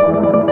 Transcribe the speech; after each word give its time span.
you. 0.00 0.43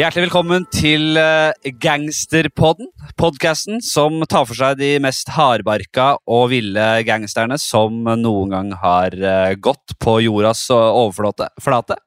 Hjertelig 0.00 0.30
velkommen 0.30 0.62
til 0.72 1.18
eh, 1.20 1.66
Gangsterpodden. 1.76 2.86
Podkasten 3.20 3.82
som 3.84 4.14
tar 4.24 4.46
for 4.48 4.56
seg 4.56 4.78
de 4.80 4.94
mest 5.04 5.28
hardbarka 5.34 6.14
og 6.24 6.46
ville 6.54 6.84
gangsterne 7.04 7.58
som 7.60 7.98
noen 8.08 8.54
gang 8.54 8.70
har 8.80 9.12
eh, 9.12 9.58
gått 9.60 9.98
på 10.00 10.14
jordas 10.24 10.62
overflate. 10.72 11.50
Flate. 11.60 11.98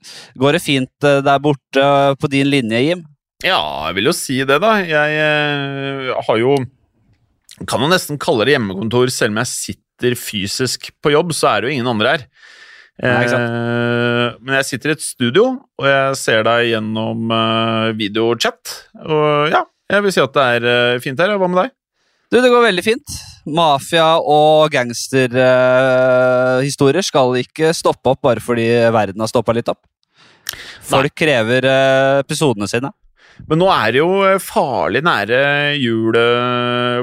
Går 0.42 0.58
det 0.58 0.64
fint 0.64 1.06
eh, 1.06 1.20
der 1.22 1.44
borte 1.44 1.86
på 2.18 2.32
din 2.34 2.50
linje, 2.50 2.82
Jim? 2.82 3.06
Ja, 3.46 3.62
jeg 3.92 4.00
vil 4.00 4.10
jo 4.10 4.16
si 4.18 4.40
det, 4.42 4.58
da. 4.64 4.74
Jeg 4.82 5.22
eh, 5.28 6.10
har 6.18 6.42
jo 6.42 6.58
Kan 7.70 7.86
jo 7.86 7.94
nesten 7.94 8.18
kalle 8.18 8.50
det 8.50 8.56
hjemmekontor, 8.56 9.14
selv 9.14 9.36
om 9.36 9.44
jeg 9.44 9.54
sitter 9.54 10.18
fysisk 10.18 10.90
på 10.98 11.14
jobb, 11.14 11.38
så 11.38 11.52
er 11.52 11.62
det 11.62 11.70
jo 11.70 11.78
ingen 11.78 11.94
andre 11.94 12.18
her. 12.18 12.26
Nei, 13.02 13.26
Eh, 13.26 14.34
men 14.44 14.56
jeg 14.60 14.66
sitter 14.68 14.90
i 14.92 14.94
et 14.94 15.02
studio, 15.04 15.44
og 15.82 15.86
jeg 15.90 16.16
ser 16.20 16.44
deg 16.46 16.68
gjennom 16.70 17.32
eh, 17.34 17.94
videochat. 17.98 18.74
Og 19.02 19.50
ja, 19.54 19.64
jeg 19.90 20.04
vil 20.06 20.12
si 20.14 20.22
at 20.22 20.34
det 20.36 20.44
er 20.58 20.64
eh, 20.70 21.00
fint 21.04 21.20
her. 21.20 21.38
Hva 21.40 21.48
med 21.50 21.60
deg? 21.64 21.70
Du, 22.30 22.42
det 22.42 22.52
går 22.54 22.62
veldig 22.68 22.84
fint. 22.86 23.08
Mafia 23.46 24.18
og 24.18 24.72
gangsterhistorier 24.74 27.04
skal 27.06 27.36
ikke 27.42 27.74
stoppe 27.78 28.10
opp 28.14 28.22
bare 28.26 28.40
fordi 28.42 28.68
verden 28.94 29.22
har 29.22 29.28
stoppa 29.30 29.54
litt 29.58 29.70
opp. 29.74 29.82
Folk 30.86 31.14
krever 31.18 31.66
eh, 31.66 32.20
episodene 32.24 32.68
sine. 32.70 32.92
Men 33.50 33.60
nå 33.62 33.68
er 33.74 33.94
det 33.94 34.02
jo 34.02 34.10
eh, 34.28 34.40
farlig 34.42 35.02
nære 35.06 35.40
jul, 35.82 36.18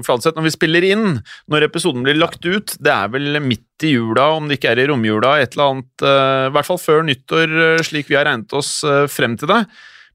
Fladseth, 0.06 0.36
når 0.38 0.46
vi 0.46 0.52
spiller 0.54 0.86
inn. 0.86 1.06
Når 1.50 1.66
episoden 1.68 2.04
blir 2.06 2.18
lagt 2.18 2.44
ut. 2.46 2.76
Det 2.80 2.92
er 2.94 3.10
vel 3.12 3.40
midt 3.44 3.86
i 3.86 3.94
jula, 3.94 4.30
om 4.36 4.48
det 4.48 4.58
ikke 4.58 4.74
er 4.74 4.82
i 4.82 4.88
romjula. 4.90 5.36
Et 5.42 5.56
eller 5.56 5.74
annet, 5.74 6.04
eh, 6.04 6.44
I 6.50 6.52
hvert 6.56 6.68
fall 6.68 6.82
før 6.82 7.02
nyttår, 7.08 7.56
eh, 7.64 7.82
slik 7.86 8.10
vi 8.10 8.18
har 8.18 8.28
regnet 8.28 8.54
oss 8.56 8.78
frem 9.12 9.36
til 9.40 9.50
det. 9.50 9.64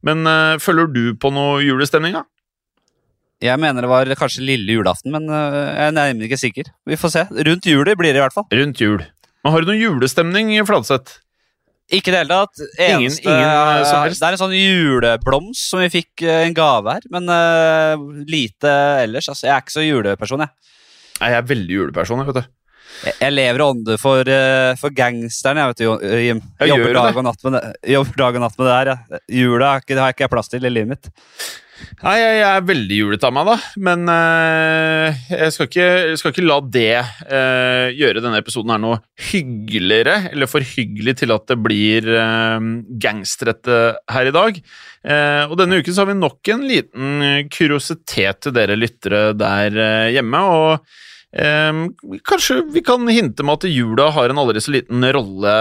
Men 0.06 0.28
følger 0.62 0.92
du 0.94 1.04
på 1.18 1.32
noe 1.34 1.64
julestemning, 1.66 2.14
da? 2.14 2.26
Jeg 3.42 3.58
mener 3.60 3.84
det 3.84 3.90
var 3.90 4.10
kanskje 4.18 4.46
lille 4.46 4.78
julaften, 4.78 5.10
men 5.12 5.26
jeg 5.28 5.88
er 5.90 5.96
nemlig 5.96 6.30
ikke 6.30 6.40
sikker. 6.40 6.70
Vi 6.88 6.98
får 7.00 7.12
se. 7.14 7.24
Rundt 7.48 7.66
juli 7.68 7.96
blir 7.98 8.14
det 8.14 8.22
i 8.22 8.24
hvert 8.24 8.36
fall. 8.36 8.46
Rundt 8.54 8.84
jul. 8.84 9.02
Men 9.44 9.54
har 9.54 9.66
du 9.66 9.72
noe 9.72 9.82
julestemning, 9.82 10.54
Fladseth? 10.66 11.25
Ikke 11.94 12.10
i 12.10 12.14
det 12.16 12.22
hele 12.24 12.38
tatt. 12.42 12.62
Eneste, 12.82 13.30
ingen, 13.30 13.42
ingen 13.46 13.86
som 13.86 14.00
øh, 14.00 14.04
helst? 14.08 14.22
Det 14.22 14.28
er 14.28 14.36
en 14.36 14.42
sånn 14.42 14.56
juleblomst 14.58 15.68
som 15.70 15.84
vi 15.84 15.90
fikk 15.94 16.24
øh, 16.26 16.42
en 16.48 16.56
gave 16.58 16.96
her, 16.96 17.06
men 17.14 17.30
uh, 17.30 18.06
lite 18.26 18.72
ellers. 19.04 19.30
Altså, 19.30 19.46
jeg 19.46 19.54
er 19.54 19.66
ikke 19.66 19.76
så 19.76 19.86
juleperson, 19.86 20.46
jeg. 20.46 20.72
Nei, 21.20 21.30
jeg 21.32 21.38
er 21.38 21.50
veldig 21.52 21.78
juleperson, 21.78 22.24
jeg, 22.24 22.30
vet 22.32 22.40
du. 22.40 22.56
Jeg, 23.06 23.14
jeg 23.20 23.36
lever 23.36 23.62
i 23.62 23.66
ånde 23.68 23.98
for, 24.02 24.32
for 24.82 24.98
gangsteren, 24.98 25.62
jeg, 25.62 25.74
vet 25.74 25.84
du, 25.84 26.08
Jim. 26.26 26.42
Jeg 26.64 26.72
Jobber 26.72 26.98
dag 26.98 27.20
og 27.22 27.28
natt 27.28 27.46
med 27.46 27.58
det, 27.58 27.64
jobber 27.94 28.22
dag 28.24 28.40
og 28.40 28.46
natt 28.48 28.58
med 28.58 28.70
det 28.70 28.80
her. 28.80 28.92
Ja. 28.92 29.22
Jula 29.44 29.72
ikke, 29.84 29.94
det 29.94 30.02
har 30.02 30.16
ikke 30.16 30.26
jeg 30.26 30.34
plass 30.34 30.52
til 30.54 30.66
i 30.66 30.74
livet 30.74 30.96
mitt. 30.96 31.12
Nei, 32.04 32.16
jeg, 32.22 32.42
er 32.48 32.66
veldig 32.68 32.98
julete 33.02 33.28
av 33.28 33.36
meg, 33.36 33.50
da. 33.50 33.56
Men 33.88 34.10
eh, 34.12 35.22
jeg, 35.34 35.54
skal 35.56 35.70
ikke, 35.70 35.88
jeg 36.12 36.22
skal 36.22 36.34
ikke 36.34 36.48
la 36.48 36.60
det 36.76 36.96
eh, 36.96 37.88
gjøre 37.98 38.24
denne 38.24 38.42
episoden 38.42 38.74
her 38.76 38.82
noe 38.84 39.02
hyggeligere, 39.32 40.18
eller 40.32 40.52
for 40.52 40.66
hyggelig 40.76 41.18
til 41.22 41.36
at 41.36 41.48
det 41.52 41.60
blir 41.62 42.08
uh, 42.16 42.60
gangsterete 43.02 43.80
her 44.12 44.32
i 44.32 44.36
dag. 44.36 44.62
Eh, 45.06 45.44
og 45.46 45.58
denne 45.60 45.80
uken 45.82 45.94
så 45.94 46.02
har 46.02 46.10
vi 46.10 46.18
nok 46.18 46.50
en 46.50 46.64
liten 46.66 47.50
kuriositet 47.54 48.42
til 48.42 48.56
dere 48.56 48.78
lyttere 48.78 49.36
der 49.38 49.78
eh, 49.78 50.14
hjemme. 50.16 50.42
og 50.42 50.88
eh, 51.38 51.84
Kanskje 52.26 52.64
vi 52.74 52.82
kan 52.86 53.06
hinte 53.12 53.46
med 53.46 53.60
at 53.60 53.70
jula 53.70 54.10
har 54.16 54.34
en 54.34 54.42
aldri 54.42 54.64
så 54.64 54.74
liten 54.74 55.06
rolle 55.16 55.58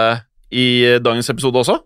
i 0.49 0.97
dagens 1.03 1.29
episode 1.33 1.61
også? 1.61 1.77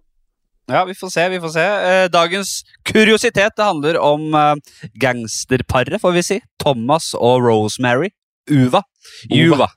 Ja, 0.69 0.83
vi 0.85 0.93
får 0.95 1.09
se, 1.09 1.29
vi 1.29 1.39
får 1.41 1.49
se. 1.55 1.63
Eh, 1.65 2.07
Dagens 2.13 2.61
kuriositet 2.85 3.55
det 3.57 3.65
handler 3.65 3.97
om 3.97 4.27
eh, 4.37 4.75
gangsterparet, 5.01 5.97
får 6.01 6.13
vi 6.13 6.23
si. 6.25 6.37
Thomas 6.61 7.15
og 7.17 7.41
Rosemary. 7.47 8.11
Uva. 8.49 8.83
Juva. 9.29 9.69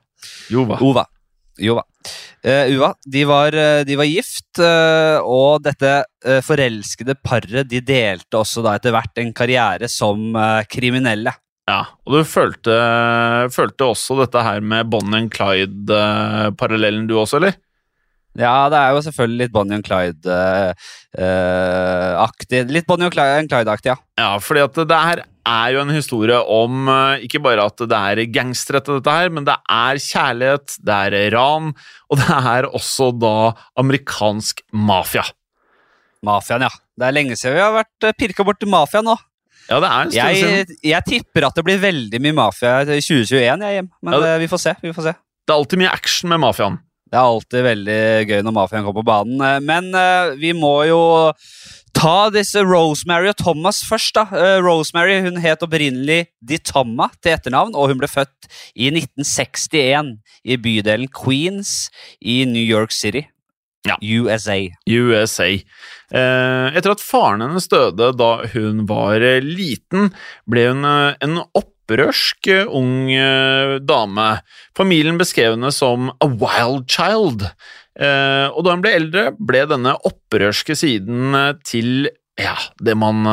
Jova. 0.53 0.79
Uva. 0.85 1.07
Juva. 1.61 1.85
Eh, 2.45 2.75
Uva, 2.75 2.93
de 3.07 3.25
var, 3.29 3.57
de 3.87 3.97
var 3.97 4.09
gift, 4.09 4.59
og 4.59 5.63
dette 5.63 5.93
forelskede 6.43 7.15
paret 7.23 7.69
de 7.71 7.81
delte 7.87 8.41
også 8.41 8.65
da 8.65 8.75
etter 8.79 8.95
hvert 8.97 9.21
en 9.23 9.33
karriere 9.37 9.89
som 9.93 10.35
kriminelle. 10.73 11.33
Ja, 11.71 11.85
og 12.03 12.17
du 12.17 12.25
følte, 12.27 12.75
følte 13.55 13.87
også 13.93 14.17
dette 14.19 14.43
her 14.43 14.65
med 14.65 14.91
Bonnie 14.91 15.23
and 15.23 15.31
Clyde-parallellen 15.33 17.07
du 17.07 17.15
også, 17.21 17.39
eller? 17.39 17.55
Ja, 18.39 18.69
det 18.73 18.79
er 18.81 18.91
jo 18.97 19.01
selvfølgelig 19.05 19.39
litt 19.43 19.53
Bonnie 19.53 19.75
and 19.77 19.85
Clyde-aktig. 19.85 22.63
litt 22.73 22.87
Bonnie 22.89 23.05
and 23.07 23.13
Clyde- 23.15 23.39
and 23.43 23.49
Clyde-aktig, 23.51 23.87
ja. 23.93 23.97
Ja, 24.19 24.39
fordi 24.41 24.61
at 24.65 24.75
det 24.89 24.97
her 25.03 25.23
er 25.45 25.73
jo 25.75 25.81
en 25.83 25.91
historie 25.93 26.39
om 26.47 26.87
eh, 26.89 27.19
ikke 27.27 27.43
bare 27.43 27.65
at 27.67 27.77
det 27.77 27.93
er 27.99 28.23
gangsterete, 28.33 28.95
dette 29.01 29.11
her, 29.11 29.29
men 29.35 29.45
det 29.45 29.57
er 29.69 29.95
kjærlighet, 30.01 30.79
det 30.87 30.95
er 31.13 31.31
ran, 31.35 31.73
og 32.11 32.17
det 32.23 32.31
er 32.31 32.63
også 32.71 33.11
da 33.19 33.35
amerikansk 33.83 34.63
mafia. 34.73 35.25
Mafiaen, 36.25 36.63
ja. 36.69 36.73
Det 36.99 37.07
er 37.09 37.13
lenge 37.17 37.35
siden 37.37 37.55
vi 37.57 37.61
har 37.65 37.73
vært 37.75 38.13
pirka 38.21 38.45
bort 38.47 38.61
til 38.63 38.69
mafiaen 38.71 39.05
nå. 39.09 39.17
Ja, 39.69 39.81
det 39.81 39.89
er 39.89 40.01
en 40.03 40.11
stund 40.11 40.37
siden. 40.37 40.67
jeg 40.85 41.03
tipper 41.09 41.45
at 41.47 41.55
det 41.59 41.65
blir 41.67 41.79
veldig 41.83 42.21
mye 42.23 42.33
mafia 42.37 42.81
i 42.83 43.01
2021, 43.01 43.43
jeg, 43.43 43.59
Hjem. 43.79 43.89
men 44.03 44.13
Ja, 44.15 44.21
det- 44.21 44.29
eh, 44.37 44.39
vi 44.39 44.47
får 44.49 44.59
se. 44.61 44.75
vi 44.83 44.93
får 44.93 45.03
se. 45.11 45.15
Det 45.47 45.51
er 45.51 45.55
alltid 45.59 45.79
mye 45.83 45.93
action 45.93 46.29
med 46.31 46.39
mafiaen. 46.41 46.79
Det 47.13 47.19
er 47.21 47.29
alltid 47.29 47.65
veldig 47.67 48.01
gøy 48.31 48.39
når 48.41 48.55
mafiaen 48.57 48.87
kommer 48.87 49.03
på 49.03 49.11
banen. 49.11 49.41
eh, 49.45 49.59
Men 49.61 49.91
eh, 49.93 50.31
vi 50.41 50.55
må 50.57 50.73
jo 50.89 51.01
ta 51.93 52.31
disse 52.33 52.63
Rosemary 52.65 53.29
og 53.29 53.37
Thomas 53.37 53.83
først. 53.85 54.15
da. 54.17 54.25
Eh, 54.33 54.61
Rosemary 54.65 55.19
hun 55.27 55.37
het 55.45 55.61
opprinnelig 55.61 56.31
DiTomma 56.41 57.11
til 57.21 57.35
etternavn, 57.35 57.77
og 57.77 57.93
hun 57.93 58.01
ble 58.01 58.09
født 58.09 58.49
i 58.73 58.89
1961 58.89 60.17
i 60.49 60.57
bydelen 60.57 61.13
Queens 61.13 61.91
i 62.25 62.47
New 62.49 62.65
York 62.65 62.97
City. 62.97 63.27
Ja. 63.85 63.99
USA. 64.01 64.57
USA. 64.89 65.51
Eh, 65.53 66.67
etter 66.79 66.95
at 66.95 67.03
faren 67.03 67.43
hennes 67.45 67.69
døde 67.69 68.13
da 68.17 68.33
hun 68.55 68.87
var 68.89 69.21
liten, 69.43 70.15
ble 70.49 70.69
hun 70.71 70.87
en 70.87 71.17
en 71.21 71.41
opprørsk 71.93 72.49
eh, 72.49 72.69
ung 72.69 73.11
eh, 73.13 73.79
dame. 73.85 74.41
Familien 74.77 75.19
beskrev 75.21 75.57
henne 75.57 75.73
som 75.73 76.11
a 76.21 76.27
wild 76.27 76.89
child. 76.89 77.45
Eh, 77.99 78.49
og 78.49 78.65
da 78.65 78.73
hun 78.73 78.85
ble 78.85 78.95
eldre, 78.97 79.27
ble 79.39 79.67
denne 79.69 79.97
opprørske 80.09 80.77
siden 80.79 81.37
til 81.69 82.09
ja, 82.41 82.57
det 82.81 82.97
man 82.97 83.27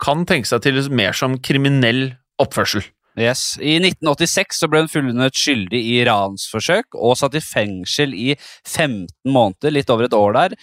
kan 0.00 0.24
tenke 0.24 0.48
seg 0.48 0.62
til 0.64 0.80
mer 0.94 1.12
som 1.12 1.36
kriminell 1.38 2.14
oppførsel. 2.40 2.86
Yes. 3.18 3.58
I 3.58 3.80
1986 3.82 4.60
så 4.62 4.68
ble 4.70 4.84
hun 4.84 4.90
funnet 4.90 5.34
skyldig 5.36 5.78
i 5.90 5.96
ransforsøk 6.06 6.94
og 6.94 7.16
satt 7.18 7.34
i 7.34 7.42
fengsel 7.42 8.14
i 8.14 8.28
15 8.38 9.10
måneder, 9.26 9.74
litt 9.74 9.90
over 9.90 10.06
et 10.06 10.14
år 10.16 10.36
der. 10.36 10.54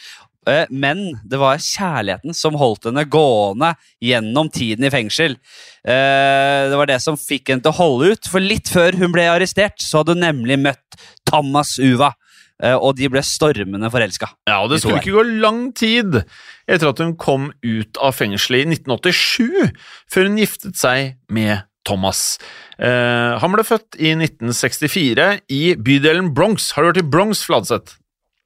Eh, 0.47 0.65
Men 0.69 1.19
det 1.25 1.39
var 1.41 1.57
kjærligheten 1.57 2.35
som 2.37 2.53
holdt 2.59 2.85
henne 2.89 3.05
gående 3.09 3.73
gjennom 4.03 4.49
tiden 4.53 4.85
i 4.85 4.91
fengsel. 4.93 5.37
Eh, 5.85 6.69
Det 6.69 6.77
var 6.77 6.85
det 6.89 7.01
som 7.01 7.17
fikk 7.17 7.49
henne 7.49 7.61
til 7.65 7.71
å 7.73 7.79
holde 7.79 8.11
ut, 8.13 8.27
for 8.29 8.39
litt 8.39 8.69
før 8.69 8.97
hun 8.99 9.11
ble 9.11 9.25
arrestert, 9.29 9.79
så 9.81 10.01
hadde 10.03 10.15
hun 10.15 10.23
nemlig 10.25 10.59
møtt 10.61 10.99
Thomas 11.25 11.77
Uva, 11.79 12.13
eh, 12.61 12.75
og 12.75 12.95
de 12.97 13.09
ble 13.09 13.21
stormende 13.25 13.89
forelska. 13.91 14.29
Ja, 14.47 14.61
og 14.63 14.69
Det 14.69 14.81
skulle 14.81 15.01
ikke 15.01 15.17
gå 15.17 15.41
lang 15.41 15.73
tid 15.73 16.23
etter 16.67 16.89
at 16.89 16.97
hun 16.99 17.15
kom 17.15 17.51
ut 17.63 17.97
av 18.01 18.13
fengselet 18.13 18.65
i 18.65 18.69
1987, 18.75 19.71
før 20.11 20.29
hun 20.29 20.37
giftet 20.37 20.75
seg 20.77 21.15
med 21.29 21.63
Thomas. 21.85 22.37
Han 22.79 23.51
ble 23.53 23.61
født 23.63 23.93
i 24.01 24.15
1964 24.17 25.41
i 25.53 25.75
bydelen 25.75 26.33
Bronx. 26.33 26.71
Har 26.73 26.81
du 26.83 26.89
vært 26.89 27.03
i 27.05 27.09
Bronx, 27.09 27.43
Fladseth? 27.45 27.93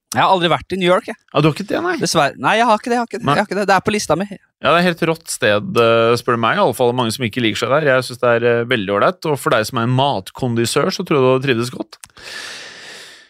Jeg 0.09 0.23
har 0.25 0.31
aldri 0.33 0.49
vært 0.49 0.73
i 0.73 0.77
New 0.81 0.89
York, 0.89 1.05
jeg. 1.11 1.17
Ja, 1.33 1.41
du 1.41 1.47
har 1.49 1.53
ikke 1.53 1.67
det, 1.69 1.79
nei? 1.85 1.91
Dessverre. 2.01 2.33
Nei, 2.41 2.55
jeg 2.57 2.65
har 2.65 2.79
ikke 2.81 2.89
det. 2.89 2.95
Jeg 2.95 3.01
har 3.03 3.09
ikke 3.09 3.19
det. 3.19 3.25
Jeg 3.29 3.37
har 3.37 3.45
ikke 3.45 3.57
det. 3.59 3.65
det 3.69 3.75
er 3.75 3.83
på 3.85 3.93
lista 3.93 4.15
mi. 4.17 4.25
Ja, 4.25 4.37
Det 4.63 4.71
er 4.71 4.77
et 4.79 4.87
helt 4.87 5.03
rått 5.11 5.27
sted, 5.29 5.67
eh, 5.83 6.13
spør 6.17 6.33
du 6.33 6.41
meg. 6.41 6.57
I 6.57 6.63
alle 6.63 6.73
fall 6.73 6.93
mange 6.97 7.13
som 7.13 7.25
ikke 7.27 7.43
liker 7.45 7.61
seg 7.61 7.69
der. 7.75 7.85
Jeg 7.91 8.07
syns 8.07 8.21
det 8.23 8.31
er 8.39 8.47
eh, 8.49 8.63
veldig 8.71 8.95
ålreit. 8.95 9.27
Og 9.29 9.37
for 9.37 9.53
deg 9.53 9.67
som 9.69 9.77
er 9.77 9.85
en 9.85 9.93
matkondisør, 9.99 10.89
så 10.89 11.05
tror 11.05 11.19
jeg 11.19 11.21
du 11.21 11.29
hadde 11.29 11.45
trivdes 11.45 11.69
godt. 11.75 11.99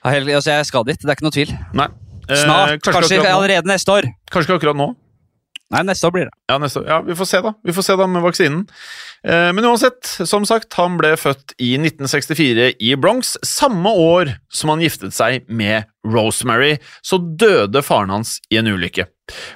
Ja, 0.05 0.13
helt- 0.15 0.31
Altså, 0.39 0.51
jeg 0.55 0.65
skal 0.71 0.87
dit, 0.87 1.01
det 1.03 1.09
er 1.11 1.17
ikke 1.19 1.27
noe 1.27 1.35
tvil. 1.35 1.51
Nei. 1.75 1.89
Eh, 2.29 2.35
Snart. 2.45 2.79
kanskje, 2.79 2.93
kanskje 2.95 3.17
akkurat 3.19 3.27
nå. 3.27 3.35
allerede 3.35 3.65
neste 3.67 3.89
år. 3.99 4.03
kanskje 4.31 4.47
ikke 4.47 4.59
akkurat 4.61 4.79
nå. 4.79 4.89
Nei, 5.69 5.83
neste 5.85 6.07
år 6.09 6.13
blir 6.15 6.25
det. 6.25 6.33
Ja, 6.49 6.57
neste 6.57 6.81
ja, 6.87 6.97
vi 7.05 7.15
får 7.17 7.27
se, 7.29 7.41
da. 7.45 7.51
Vi 7.63 7.73
får 7.77 7.85
se 7.85 7.95
da 7.99 8.07
med 8.09 8.23
vaksinen. 8.25 8.63
Eh, 9.21 9.49
men 9.53 9.67
uansett, 9.69 10.01
som 10.25 10.47
sagt, 10.49 10.73
han 10.79 10.97
ble 10.97 11.13
født 11.19 11.53
i 11.61 11.75
1964 11.77 12.71
i 12.81 12.95
Bronx. 12.97 13.35
Samme 13.45 13.93
år 13.93 14.33
som 14.49 14.73
han 14.73 14.81
giftet 14.81 15.13
seg 15.13 15.45
med 15.45 15.85
Rosemary, 16.09 16.79
så 17.05 17.21
døde 17.21 17.83
faren 17.85 18.15
hans 18.15 18.39
i 18.49 18.57
en 18.57 18.71
ulykke. 18.71 19.05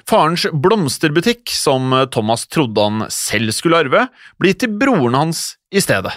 Farens 0.06 0.46
blomsterbutikk, 0.54 1.50
som 1.50 1.90
Thomas 2.14 2.46
trodde 2.46 2.86
han 2.86 3.08
selv 3.10 3.50
skulle 3.56 3.82
arve, 3.82 4.06
blir 4.38 4.54
til 4.54 4.76
broren 4.78 5.18
hans 5.18 5.48
i 5.74 5.82
stedet. 5.82 6.14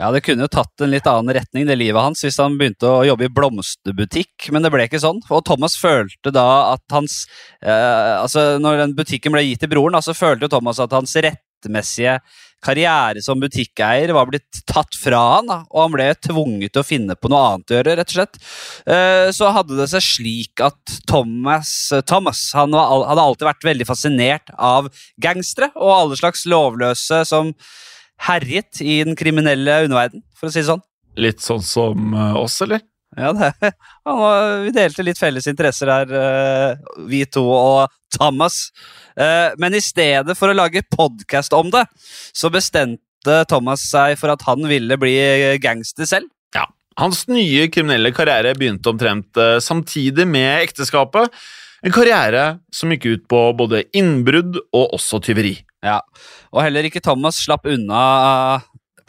Ja, 0.00 0.08
Det 0.12 0.22
kunne 0.24 0.46
jo 0.46 0.48
tatt 0.48 0.80
en 0.80 0.94
litt 0.94 1.08
annen 1.10 1.34
retning, 1.36 1.66
det 1.68 1.76
livet 1.76 2.00
hans, 2.00 2.22
hvis 2.24 2.38
han 2.40 2.56
begynte 2.56 2.88
å 2.88 3.04
jobbe 3.04 3.26
i 3.26 3.32
blomsterbutikk, 3.36 4.48
men 4.54 4.64
det 4.64 4.70
ble 4.72 4.86
ikke 4.88 5.00
sånn. 5.02 5.20
Og 5.28 5.42
Thomas 5.44 5.76
følte 5.76 6.32
da 6.32 6.72
at 6.72 6.84
hans 6.94 7.26
eh, 7.60 8.16
Altså, 8.20 8.56
når 8.62 8.86
den 8.86 8.94
butikken 8.96 9.34
ble 9.34 9.44
gitt 9.44 9.60
til 9.60 9.70
broren, 9.74 9.98
så 10.00 10.16
følte 10.16 10.48
jo 10.48 10.54
Thomas 10.54 10.80
at 10.80 10.94
hans 10.96 11.12
rettmessige 11.20 12.16
karriere 12.64 13.20
som 13.24 13.40
butikkeier 13.40 14.12
var 14.16 14.28
blitt 14.28 14.62
tatt 14.68 14.96
fra 14.96 15.20
han, 15.34 15.52
da, 15.52 15.58
og 15.68 15.84
han 15.84 15.94
ble 15.94 16.08
tvunget 16.28 16.72
til 16.72 16.82
å 16.82 16.86
finne 16.86 17.16
på 17.16 17.28
noe 17.32 17.44
annet 17.50 17.72
å 17.72 17.78
gjøre, 17.78 17.98
rett 18.00 18.14
og 18.14 18.16
slett. 18.16 18.40
Eh, 18.96 19.28
så 19.36 19.52
hadde 19.52 19.76
det 19.82 19.90
seg 19.92 20.06
slik 20.06 20.64
at 20.64 20.96
Thomas, 21.08 21.74
Thomas 22.08 22.46
han 22.56 22.72
var, 22.76 23.04
hadde 23.12 23.28
alltid 23.28 23.50
vært 23.52 23.68
veldig 23.68 23.90
fascinert 23.92 24.56
av 24.56 24.88
gangstere 25.20 25.72
og 25.76 25.94
alle 25.98 26.20
slags 26.24 26.48
lovløse 26.48 27.20
som 27.28 27.52
herjet 28.26 28.80
i 28.84 29.00
den 29.06 29.16
kriminelle 29.18 29.82
underverden, 29.86 30.24
for 30.36 30.48
å 30.48 30.52
si 30.52 30.62
det 30.62 30.70
sånn. 30.70 30.82
Litt 31.20 31.42
sånn 31.44 31.62
som 31.64 32.14
eh, 32.14 32.38
oss, 32.38 32.60
eller? 32.64 32.82
Ja, 33.18 33.32
det, 33.34 33.72
var, 34.06 34.60
Vi 34.66 34.74
delte 34.76 35.04
litt 35.06 35.20
felles 35.20 35.48
interesser 35.50 35.90
der, 35.90 36.12
eh, 36.14 37.04
vi 37.10 37.24
to 37.26 37.44
og 37.50 37.94
Thomas. 38.14 38.68
Eh, 39.16 39.56
men 39.60 39.76
i 39.76 39.82
stedet 39.84 40.36
for 40.38 40.50
å 40.50 40.56
lage 40.56 40.86
podkast 40.90 41.56
om 41.56 41.72
det, 41.74 41.86
så 42.32 42.52
bestemte 42.52 43.40
Thomas 43.50 43.84
seg 43.90 44.16
for 44.20 44.32
at 44.32 44.44
han 44.46 44.64
ville 44.70 44.96
bli 45.00 45.16
gangster 45.60 46.08
selv. 46.08 46.30
Ja. 46.56 46.68
Hans 47.00 47.26
nye 47.30 47.66
kriminelle 47.72 48.12
karriere 48.16 48.54
begynte 48.56 48.90
omtrent 48.92 49.38
samtidig 49.62 50.24
med 50.28 50.64
ekteskapet. 50.64 51.28
En 51.84 51.94
karriere 51.94 52.44
som 52.74 52.92
gikk 52.92 53.06
ut 53.06 53.22
på 53.30 53.42
både 53.56 53.84
innbrudd 53.96 54.58
og 54.58 54.96
også 54.96 55.20
tyveri. 55.24 55.54
Ja, 55.84 56.00
Og 56.52 56.62
heller 56.64 56.84
ikke 56.84 57.02
Thomas 57.04 57.38
slapp 57.40 57.64
unna 57.70 58.60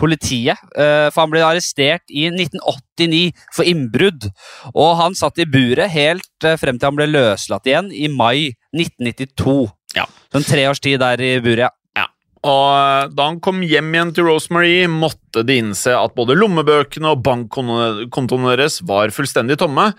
politiet, 0.01 0.57
eh, 0.77 1.09
for 1.11 1.23
han 1.23 1.33
ble 1.33 1.43
arrestert 1.45 2.09
i 2.09 2.25
1989 2.31 3.35
for 3.53 3.67
innbrudd. 3.69 4.29
Og 4.73 4.95
han 4.97 5.17
satt 5.17 5.41
i 5.41 5.45
buret 5.49 5.93
helt 5.93 6.47
eh, 6.47 6.57
frem 6.57 6.79
til 6.79 6.89
han 6.89 6.97
ble 6.97 7.09
løslatt 7.11 7.69
igjen 7.69 7.91
i 7.93 8.09
mai 8.09 8.53
1992. 8.73 9.69
Ja. 9.97 10.07
Så 10.31 10.41
en 10.41 10.47
tre 10.47 10.65
års 10.71 10.81
tid 10.81 11.01
der 11.03 11.21
i 11.21 11.35
buret, 11.43 11.75
ja. 11.97 12.07
Og 12.47 12.65
eh, 12.71 13.11
da 13.13 13.29
han 13.29 13.41
kom 13.43 13.61
hjem 13.67 13.93
igjen 13.93 14.15
til 14.17 14.29
Rosemary, 14.31 14.87
måtte 14.89 15.45
de 15.45 15.59
innse 15.61 15.93
at 15.93 16.17
både 16.17 16.39
lommebøkene 16.39 17.13
og 17.13 17.21
bankkontoene 17.27 18.55
deres 18.55 18.81
var 18.87 19.13
fullstendig 19.13 19.59
tomme. 19.61 19.91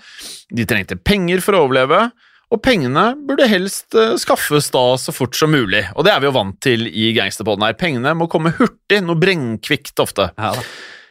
De 0.51 0.67
trengte 0.67 0.99
penger 0.99 1.45
for 1.45 1.59
å 1.59 1.67
overleve, 1.69 2.09
og 2.53 2.61
pengene 2.61 3.13
burde 3.29 3.49
helst 3.49 3.97
eh, 3.97 4.15
skaffes 4.21 4.69
da 4.75 4.85
så 5.01 5.15
fort 5.15 5.37
som 5.39 5.53
mulig. 5.55 5.87
Og 5.97 6.05
det 6.05 6.13
er 6.13 6.21
vi 6.21 6.29
jo 6.29 6.35
vant 6.37 6.59
til 6.65 6.85
i 6.89 7.13
gangsterpodden 7.17 7.65
her. 7.65 7.77
Pengene 7.81 8.13
må 8.19 8.29
komme 8.33 8.53
hurtig, 8.59 9.01
noe 9.05 9.21
brengkvikt 9.21 10.03
ofte. 10.05 10.33
ja. 10.37 10.57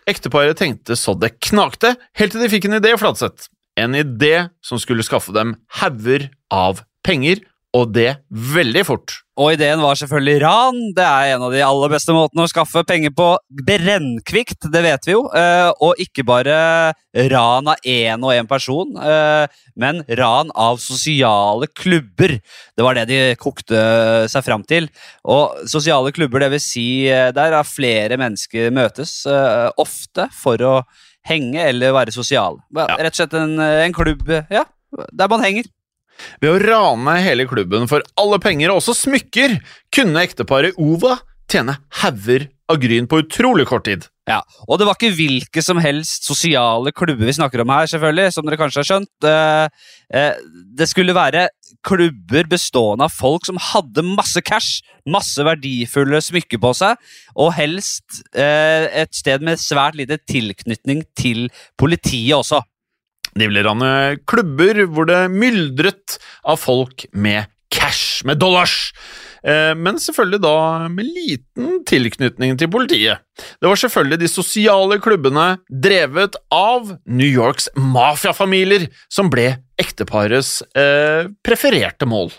Ekteparet 0.10 0.58
tenkte 0.58 0.96
så 0.98 1.14
det 1.14 1.36
knakte, 1.46 1.94
helt 2.18 2.34
til 2.34 2.42
de 2.42 2.48
fikk 2.50 2.66
en 2.68 2.80
idé, 2.80 2.96
Fladseth. 2.98 3.52
En 3.80 3.94
idé 3.96 4.50
som 4.66 4.80
skulle 4.82 5.06
skaffe 5.06 5.34
dem 5.36 5.54
hauger 5.78 6.26
av 6.52 6.82
penger, 7.06 7.44
og 7.77 7.91
det 7.95 8.09
veldig 8.29 8.81
fort. 8.83 9.13
Og 9.39 9.53
ideen 9.56 9.79
var 9.81 9.95
selvfølgelig 9.97 10.41
ran. 10.44 10.79
Det 10.95 11.06
er 11.06 11.33
en 11.33 11.45
av 11.47 11.53
de 11.53 11.62
aller 11.63 11.91
beste 11.94 12.13
måtene 12.13 12.44
å 12.44 12.51
skaffe 12.51 12.83
penger 12.88 13.13
på. 13.15 13.29
Brennkvikt, 13.68 14.68
det 14.73 14.81
vet 14.83 15.07
vi 15.07 15.15
jo. 15.15 15.23
Eh, 15.38 15.69
og 15.81 16.01
ikke 16.03 16.25
bare 16.27 16.57
ran 17.31 17.71
av 17.71 17.88
én 17.88 18.27
og 18.27 18.35
én 18.35 18.50
person, 18.50 18.91
eh, 19.00 19.47
men 19.79 20.03
ran 20.19 20.51
av 20.51 20.81
sosiale 20.83 21.71
klubber. 21.71 22.38
Det 22.75 22.85
var 22.85 23.00
det 23.00 23.07
de 23.09 23.21
kokte 23.39 23.81
seg 24.31 24.45
fram 24.45 24.68
til. 24.68 24.91
Og 25.23 25.63
sosiale 25.71 26.12
klubber, 26.12 26.44
det 26.44 26.51
vil 26.57 26.63
si 26.63 26.88
eh, 27.07 27.31
der 27.31 27.56
er 27.56 27.68
flere 27.68 28.19
mennesker 28.19 28.71
møtes, 28.75 29.21
ofte 29.79 30.27
for 30.35 30.59
å 30.65 30.75
henge 31.27 31.62
eller 31.71 31.95
være 31.95 32.13
sosiale. 32.13 32.59
Rett 32.75 33.13
og 33.13 33.21
slett 33.21 33.38
en, 33.38 33.56
en 33.62 33.95
klubb 33.95 34.27
ja, 34.51 34.65
der 34.91 35.31
man 35.31 35.44
henger. 35.45 35.69
Ved 36.41 36.53
å 36.53 36.62
rane 36.62 37.18
hele 37.23 37.47
klubben 37.50 37.88
for 37.91 38.06
alle 38.19 38.40
penger 38.44 38.71
og 38.71 38.81
også 38.81 38.97
smykker, 39.06 39.59
kunne 39.94 40.23
ekteparet 40.25 40.78
Ova 40.81 41.19
tjene 41.51 41.78
hauger 42.01 42.47
av 42.71 42.80
gryn 42.80 43.07
på 43.09 43.19
utrolig 43.25 43.68
kort 43.68 43.85
tid. 43.90 44.07
Ja, 44.30 44.40
Og 44.69 44.78
det 44.80 44.85
var 44.87 44.95
ikke 44.95 45.16
hvilke 45.18 45.63
som 45.66 45.80
helst 45.81 46.28
sosiale 46.30 46.94
klubber 46.95 47.28
vi 47.28 47.33
snakker 47.35 47.63
om 47.63 47.73
her, 47.73 47.90
selvfølgelig, 47.90 48.33
som 48.35 48.45
dere 48.47 48.59
kanskje 48.61 48.80
har 48.83 48.87
skjønt. 48.87 49.28
Eh, 49.28 49.68
eh, 50.13 50.35
Det 50.78 50.87
skulle 50.87 51.18
være 51.18 51.49
klubber 51.83 52.47
bestående 52.47 53.07
av 53.07 53.11
folk 53.11 53.45
som 53.45 53.57
hadde 53.57 54.04
masse 54.06 54.40
cash, 54.45 54.81
masse 55.09 55.42
verdifulle 55.44 56.21
smykker 56.21 56.61
på 56.61 56.73
seg, 56.78 56.95
og 57.35 57.54
helst 57.57 58.21
eh, 58.35 58.87
et 59.01 59.13
sted 59.18 59.42
med 59.42 59.59
svært 59.59 59.97
lite 59.97 60.19
tilknytning 60.30 61.04
til 61.18 61.49
politiet 61.81 62.37
også. 62.37 62.61
De 63.38 63.47
ville 63.47 63.64
rane 63.66 63.92
klubber 64.28 64.83
hvor 64.92 65.07
det 65.09 65.23
myldret 65.31 66.18
av 66.44 66.59
folk 66.59 67.06
med 67.14 67.47
cash, 67.71 68.26
med 68.28 68.42
dollars. 68.42 68.92
Eh, 69.44 69.71
Men 69.76 69.97
selvfølgelig 70.02 70.42
da 70.44 70.54
med 70.92 71.07
liten 71.07 71.80
tilknytning 71.88 72.57
til 72.59 72.69
politiet. 72.69 73.23
Det 73.61 73.69
var 73.71 73.80
selvfølgelig 73.80 74.19
de 74.21 74.30
sosiale 74.30 75.00
klubbene 75.02 75.47
drevet 75.71 76.35
av 76.52 76.92
New 77.07 77.30
Yorks 77.30 77.69
mafiafamilier 77.76 78.90
som 79.09 79.31
ble 79.31 79.54
ekteparets 79.81 80.59
eh, 80.78 81.31
prefererte 81.45 82.06
mål. 82.06 82.30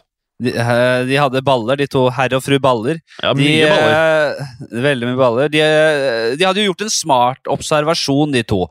De, 0.42 0.50
eh, 0.58 1.04
de 1.06 1.16
hadde 1.20 1.42
baller, 1.46 1.76
de 1.78 1.86
to 1.86 2.08
herr 2.10 2.34
og 2.34 2.42
fru 2.42 2.58
Baller. 2.62 2.98
Ja, 3.22 3.32
De, 3.32 3.42
mye 3.46 3.68
baller. 3.70 3.92
eh, 3.94 4.80
veldig 4.88 5.06
mye 5.10 5.20
baller. 5.20 5.48
De, 5.52 5.60
eh, 5.62 6.36
de 6.36 6.44
hadde 6.48 6.62
jo 6.64 6.68
gjort 6.72 6.82
en 6.86 6.92
smart 6.94 7.50
observasjon, 7.54 8.32
de 8.34 8.42
to. 8.42 8.64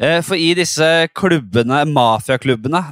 Eh, 0.00 0.20
For 0.26 0.34
i 0.36 0.52
disse 0.58 0.88
klubbene, 1.14 1.84
mafiaklubbene, 1.92 2.82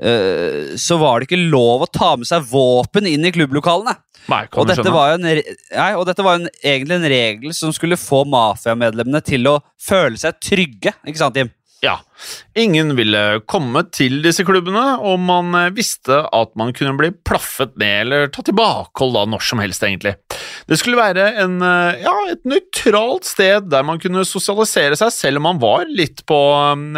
eh, 0.00 0.74
så 0.80 0.98
var 1.00 1.20
det 1.20 1.28
ikke 1.28 1.50
lov 1.50 1.84
å 1.86 1.90
ta 1.92 2.14
med 2.16 2.26
seg 2.30 2.46
våpen 2.50 3.06
inn 3.10 3.24
i 3.28 3.32
klubblokalene. 3.34 3.96
Nei, 4.30 4.42
Og 4.52 4.66
dette, 4.68 4.84
en, 4.86 5.22
nei, 5.24 5.92
og 5.96 6.04
dette 6.06 6.22
var 6.22 6.36
en, 6.38 6.48
egentlig 6.62 6.98
en 6.98 7.08
regel 7.10 7.54
som 7.56 7.72
skulle 7.74 7.96
få 7.98 8.22
mafiamedlemmene 8.28 9.22
til 9.24 9.48
å 9.48 9.54
føle 9.80 10.20
seg 10.20 10.36
trygge. 10.44 10.92
Ikke 11.08 11.22
sant, 11.22 11.36
Jim? 11.40 11.50
Ja, 11.80 11.94
ingen 12.52 12.92
ville 12.92 13.40
komme 13.48 13.80
til 13.88 14.18
disse 14.20 14.44
klubbene, 14.44 14.98
og 15.00 15.16
man 15.24 15.54
eh, 15.56 15.70
visste 15.72 16.18
at 16.28 16.52
man 16.60 16.74
kunne 16.76 16.92
bli 16.98 17.08
plaffet 17.24 17.72
ned 17.80 18.02
eller 18.02 18.28
ta 18.28 18.44
tilbakehold 18.44 19.16
da 19.16 19.22
når 19.32 19.46
som 19.48 19.62
helst, 19.64 19.86
egentlig. 19.88 20.12
Det 20.68 20.76
skulle 20.76 21.00
være 21.00 21.30
en, 21.40 21.56
eh, 21.64 22.02
ja, 22.04 22.12
et 22.34 22.44
nøytralt 22.44 23.24
sted 23.30 23.70
der 23.72 23.88
man 23.88 24.02
kunne 24.02 24.26
sosialisere 24.28 24.98
seg 25.00 25.14
selv 25.16 25.40
om 25.40 25.48
man 25.48 25.62
var 25.62 25.88
litt 25.88 26.20
på 26.28 26.38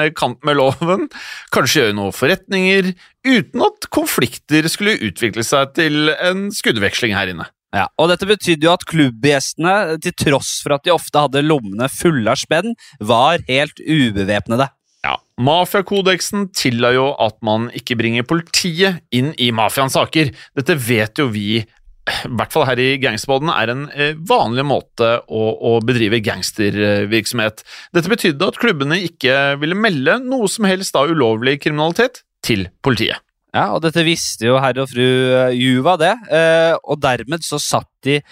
eh, 0.03 0.11
kant 0.19 0.43
med 0.43 0.59
loven, 0.59 1.07
kanskje 1.55 1.85
gjøre 1.85 1.99
noen 2.01 2.19
forretninger, 2.19 2.91
uten 3.23 3.67
at 3.71 3.87
konflikter 3.95 4.67
skulle 4.67 4.99
utvikle 4.99 5.47
seg 5.47 5.77
til 5.79 6.11
en 6.17 6.49
skuddveksling 6.51 7.15
her 7.15 7.31
inne. 7.31 7.47
Ja, 7.73 7.87
og 7.97 8.11
Dette 8.11 8.29
betydde 8.29 8.69
jo 8.69 8.75
at 8.75 8.85
klubbgjestene, 8.88 9.97
til 10.05 10.14
tross 10.26 10.59
for 10.64 10.76
at 10.76 10.85
de 10.85 10.93
ofte 10.93 11.25
hadde 11.25 11.45
lommene 11.47 11.88
fulle 11.93 12.29
av 12.29 12.41
spenn, 12.41 12.75
var 13.00 13.41
helt 13.49 13.81
ubevæpnede. 13.81 14.69
Ja, 15.02 15.17
Mafiakodeksen 15.41 16.50
tilla 16.55 16.93
jo 16.95 17.09
at 17.19 17.38
man 17.43 17.71
ikke 17.75 17.97
bringer 17.99 18.26
politiet 18.29 19.00
inn 19.11 19.33
i 19.41 19.50
mafiaens 19.57 19.97
saker. 19.97 20.31
Dette 20.59 20.76
vet 20.79 21.19
jo 21.19 21.26
vi, 21.33 21.62
i 21.62 22.35
hvert 22.37 22.52
fall 22.55 22.69
her 22.69 22.79
i 22.83 22.93
Gangsterboden, 23.02 23.50
er 23.50 23.73
en 23.73 23.88
eh, 23.97 24.14
vanlig 24.29 24.69
måte 24.69 25.11
å, 25.25 25.43
å 25.73 25.75
bedrive 25.87 26.21
gangstervirksomhet. 26.23 27.64
Dette 27.97 28.12
betydde 28.12 28.52
at 28.52 28.61
klubbene 28.62 29.00
ikke 29.09 29.57
ville 29.62 29.79
melde 29.79 30.21
noe 30.23 30.50
som 30.52 30.69
helst 30.69 30.99
av 30.99 31.11
ulovlig 31.11 31.59
kriminalitet 31.64 32.23
til 32.45 32.69
politiet. 32.85 33.25
Ja, 33.53 33.67
og 33.77 33.83
dette 33.85 34.05
visste 34.07 34.49
jo 34.49 34.57
herr 34.63 34.79
og 34.81 34.89
fru 34.89 35.05
eh, 35.05 35.53
Juva, 35.59 35.99
det. 36.01 36.15
Eh, 36.33 36.73
og 36.89 37.03
dermed 37.05 37.45
så 37.45 37.61
satt 37.61 37.91
de 38.07 38.23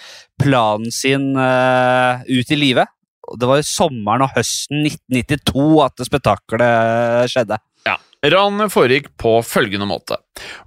planen 0.41 0.89
sin 0.95 1.35
eh, 1.37 2.25
ut 2.25 2.53
i 2.55 2.59
livet. 2.59 2.89
Det 3.37 3.47
var 3.47 3.61
i 3.61 3.67
sommeren 3.67 4.25
og 4.25 4.33
høsten 4.35 4.81
1992 4.89 5.67
at 5.85 6.01
det 6.01 6.07
spetakkelet 6.09 7.29
skjedde. 7.31 7.61
Ja, 7.87 7.99
Ranet 8.33 8.73
foregikk 8.73 9.11
på 9.21 9.37
følgende 9.45 9.87
måte. 9.89 10.17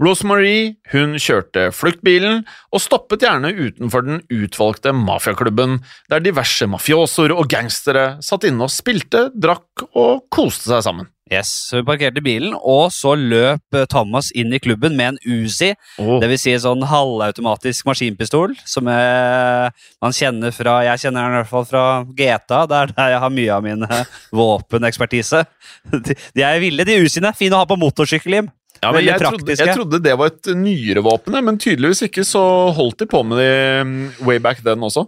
Rosemarie 0.02 0.76
hun 0.94 1.18
kjørte 1.22 1.68
fluktbilen 1.74 2.44
og 2.70 2.82
stoppet 2.86 3.26
gjerne 3.26 3.52
utenfor 3.58 4.06
den 4.06 4.22
utvalgte 4.30 4.94
mafiaklubben, 4.96 5.80
der 6.14 6.24
diverse 6.24 6.70
mafiosoer 6.70 7.34
og 7.34 7.50
gangstere 7.52 8.20
satt 8.26 8.46
inne 8.48 8.70
og 8.70 8.74
spilte, 8.74 9.28
drakk 9.34 9.88
og 9.90 10.28
koste 10.34 10.70
seg 10.70 10.86
sammen. 10.86 11.10
Yes, 11.34 11.52
så 11.70 11.82
Hun 11.82 11.88
parkerte 11.88 12.22
bilen, 12.24 12.54
og 12.56 12.92
så 12.94 13.16
løp 13.18 13.78
eh, 13.78 13.88
Thomas 13.90 14.30
inn 14.38 14.54
i 14.54 14.62
klubben 14.62 14.98
med 15.00 15.14
en 15.14 15.20
Uzi. 15.26 15.74
Oh. 16.02 16.18
Det 16.22 16.30
vil 16.32 16.42
si 16.42 16.54
en 16.54 16.64
sånn 16.64 16.88
halvautomatisk 16.90 17.88
maskinpistol 17.90 18.56
som 18.70 18.90
jeg, 18.92 19.74
man 20.04 20.16
kjenner 20.16 20.54
fra 20.56 20.80
Jeg 20.88 21.06
kjenner 21.06 21.28
den 21.28 21.38
i 21.38 21.42
hvert 21.42 21.52
fall 21.52 21.70
fra 21.70 21.86
GTA, 22.08 22.64
der, 22.70 22.94
der 22.96 23.16
jeg 23.16 23.24
har 23.26 23.34
mye 23.34 23.56
av 23.58 23.66
min 23.66 23.88
eh, 23.88 24.18
våpenekspertise. 24.36 25.46
De, 26.04 26.16
de 26.36 26.44
er 26.44 26.60
ville, 26.62 26.86
de 26.88 27.00
Uziene. 27.04 27.32
Fine 27.38 27.56
å 27.58 27.64
ha 27.64 27.68
på 27.68 27.78
motorsykkel, 27.80 28.38
Jim. 28.38 28.52
Ja, 28.84 28.92
men 28.92 29.06
jeg, 29.06 29.20
trodde, 29.22 29.56
jeg 29.56 29.76
trodde 29.78 30.00
det 30.04 30.14
var 30.20 30.32
et 30.34 30.50
nyere 30.60 31.04
våpen, 31.06 31.38
men 31.46 31.60
tydeligvis 31.62 32.04
ikke, 32.10 32.26
så 32.28 32.42
holdt 32.76 33.04
de 33.04 33.08
på 33.08 33.22
med 33.24 33.40
det 33.40 33.54
mm, 33.88 34.00
way 34.28 34.42
back 34.44 34.60
then 34.66 34.84
også. 34.84 35.06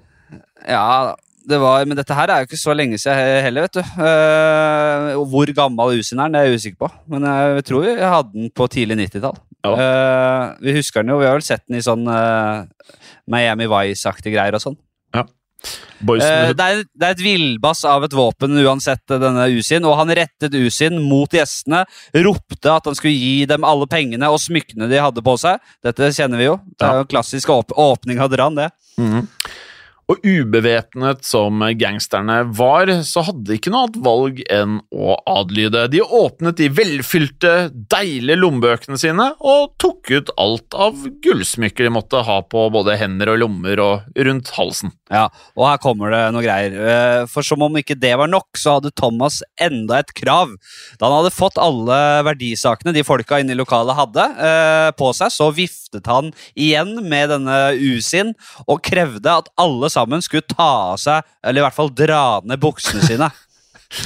Ja, 0.64 1.16
det 1.50 1.60
var, 1.62 1.86
men 1.86 1.98
dette 2.00 2.16
her 2.18 2.32
er 2.34 2.42
jo 2.44 2.50
ikke 2.50 2.60
så 2.62 2.74
lenge 2.76 2.98
siden 3.02 3.18
he- 3.20 3.42
heller, 3.46 3.68
vet 3.68 3.78
du. 3.80 3.84
Uh, 4.00 5.26
hvor 5.32 5.52
gammel 5.58 6.00
Usin 6.00 6.20
er, 6.24 6.32
det 6.34 6.42
er 6.42 6.50
jeg 6.50 6.62
usikker 6.62 6.80
på. 6.86 6.92
Men 7.14 7.28
jeg 7.30 7.66
tror 7.70 7.86
vi 7.86 7.96
hadde 8.02 8.34
den 8.34 8.50
på 8.56 8.68
tidlig 8.74 8.98
90-tall. 9.04 9.38
Ja. 9.66 9.76
Uh, 9.76 10.56
vi 10.66 10.76
husker 10.78 11.02
den 11.04 11.14
jo, 11.16 11.20
vi 11.22 11.30
har 11.30 11.38
vel 11.38 11.46
sett 11.46 11.64
den 11.68 11.80
i 11.80 11.86
sånn 11.86 12.06
uh, 12.10 12.66
Miami 13.32 13.70
Vice-aktige 13.72 14.36
greier 14.38 14.58
og 14.60 14.66
sånn. 14.68 14.80
Boys 16.06 16.22
Eh, 16.22 16.52
det, 16.54 16.62
er, 16.66 16.82
det 16.94 17.08
er 17.08 17.14
et 17.16 17.22
villbass 17.24 17.80
av 17.90 18.04
et 18.06 18.14
våpen 18.14 18.54
uansett, 18.62 19.02
denne 19.10 19.48
Usin, 19.56 19.86
og 19.88 19.96
han 19.98 20.12
rettet 20.14 20.54
Usin 20.54 21.00
mot 21.02 21.32
gjestene, 21.34 21.80
ropte 22.26 22.70
at 22.70 22.86
han 22.86 22.98
skulle 22.98 23.16
gi 23.16 23.46
dem 23.50 23.66
alle 23.66 23.88
pengene 23.90 24.30
og 24.30 24.38
smykkene 24.44 24.90
de 24.92 25.00
hadde 25.02 25.24
på 25.26 25.34
seg. 25.42 25.64
Dette 25.86 26.12
kjenner 26.14 26.42
vi 26.42 26.50
jo. 26.52 26.58
Det 26.76 26.86
er 26.86 27.00
jo 27.00 27.06
en 27.08 27.10
klassisk 27.16 27.50
åp 27.56 27.74
åpning 27.82 28.22
av 28.22 28.30
dran, 28.36 28.60
det. 28.60 28.70
Mhm. 29.02 29.26
Og 30.12 30.22
ubevæpnet 30.22 31.24
som 31.26 31.64
gangsterne 31.80 32.44
var, 32.54 32.92
så 33.08 33.24
hadde 33.26 33.48
de 33.48 33.56
ikke 33.58 33.72
noe 33.74 33.88
annet 33.88 34.02
valg 34.06 34.42
enn 34.54 34.76
å 34.94 35.16
adlyde. 35.32 35.88
De 35.90 36.04
åpnet 36.04 36.60
de 36.60 36.68
velfylte, 36.78 37.54
deilige 37.90 38.38
lommebøkene 38.38 39.00
sine 39.02 39.32
og 39.42 39.74
tok 39.82 40.12
ut 40.14 40.30
alt 40.42 40.78
av 40.78 41.08
gullsmykker 41.26 41.88
de 41.88 41.94
måtte 41.96 42.22
ha 42.28 42.38
på 42.46 42.68
både 42.76 43.00
hender 43.02 43.34
og 43.34 43.42
lommer 43.42 43.82
og 43.82 44.22
rundt 44.28 44.52
halsen. 44.60 44.94
Ja, 45.10 45.28
og 45.58 45.68
her 45.70 45.82
kommer 45.82 46.14
det 46.14 46.22
noe 46.34 46.42
greier. 46.46 46.74
Eh, 46.76 47.26
For 47.30 47.46
som 47.46 47.62
om 47.66 47.76
ikke 47.78 47.98
det 47.98 48.14
var 48.18 48.30
nok, 48.30 48.48
så 48.58 48.78
hadde 48.78 48.94
Thomas 48.98 49.42
enda 49.62 50.00
et 50.02 50.14
krav. 50.18 50.54
Da 51.00 51.10
han 51.10 51.20
hadde 51.20 51.34
fått 51.34 51.60
alle 51.62 51.98
verdisakene 52.26 52.94
de 52.94 53.04
folka 53.06 53.42
inne 53.42 53.54
i 53.54 53.60
lokalet 53.60 53.98
hadde, 53.98 54.26
eh, 54.38 54.92
på 54.98 55.12
seg, 55.18 55.34
så 55.34 55.50
viftet 55.54 56.06
han 56.10 56.32
igjen 56.54 56.98
med 57.10 57.30
denne 57.34 57.60
U-sin 57.78 58.34
og 58.66 58.82
krevde 58.86 59.30
at 59.42 59.50
alle 59.62 59.90
sammen 59.96 60.24
skulle 60.24 60.46
ta 60.48 60.70
av 60.92 61.00
seg, 61.02 61.26
eller 61.44 61.64
i 61.64 61.66
hvert 61.66 61.78
fall 61.78 61.94
dra 61.96 62.22
ned 62.46 62.62
buksene 62.62 63.06
sine. 63.08 63.32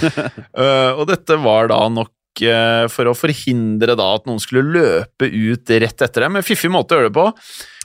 uh, 0.04 0.92
og 1.00 1.06
dette 1.10 1.40
var 1.42 1.72
da 1.74 1.82
nok 1.92 2.46
eh, 2.46 2.86
for 2.94 3.10
å 3.10 3.18
forhindre 3.18 3.98
da 4.00 4.14
at 4.16 4.30
noen 4.30 4.40
skulle 4.44 4.68
løpe 4.78 5.28
ut 5.28 5.76
rett 5.84 6.08
etter 6.08 6.28
dem. 6.28 6.40
En 6.40 6.46
fiffig 6.46 6.72
måte 6.72 6.96
å 6.96 7.02
gjøre 7.02 7.12
det 7.12 7.20
på. 7.20 7.28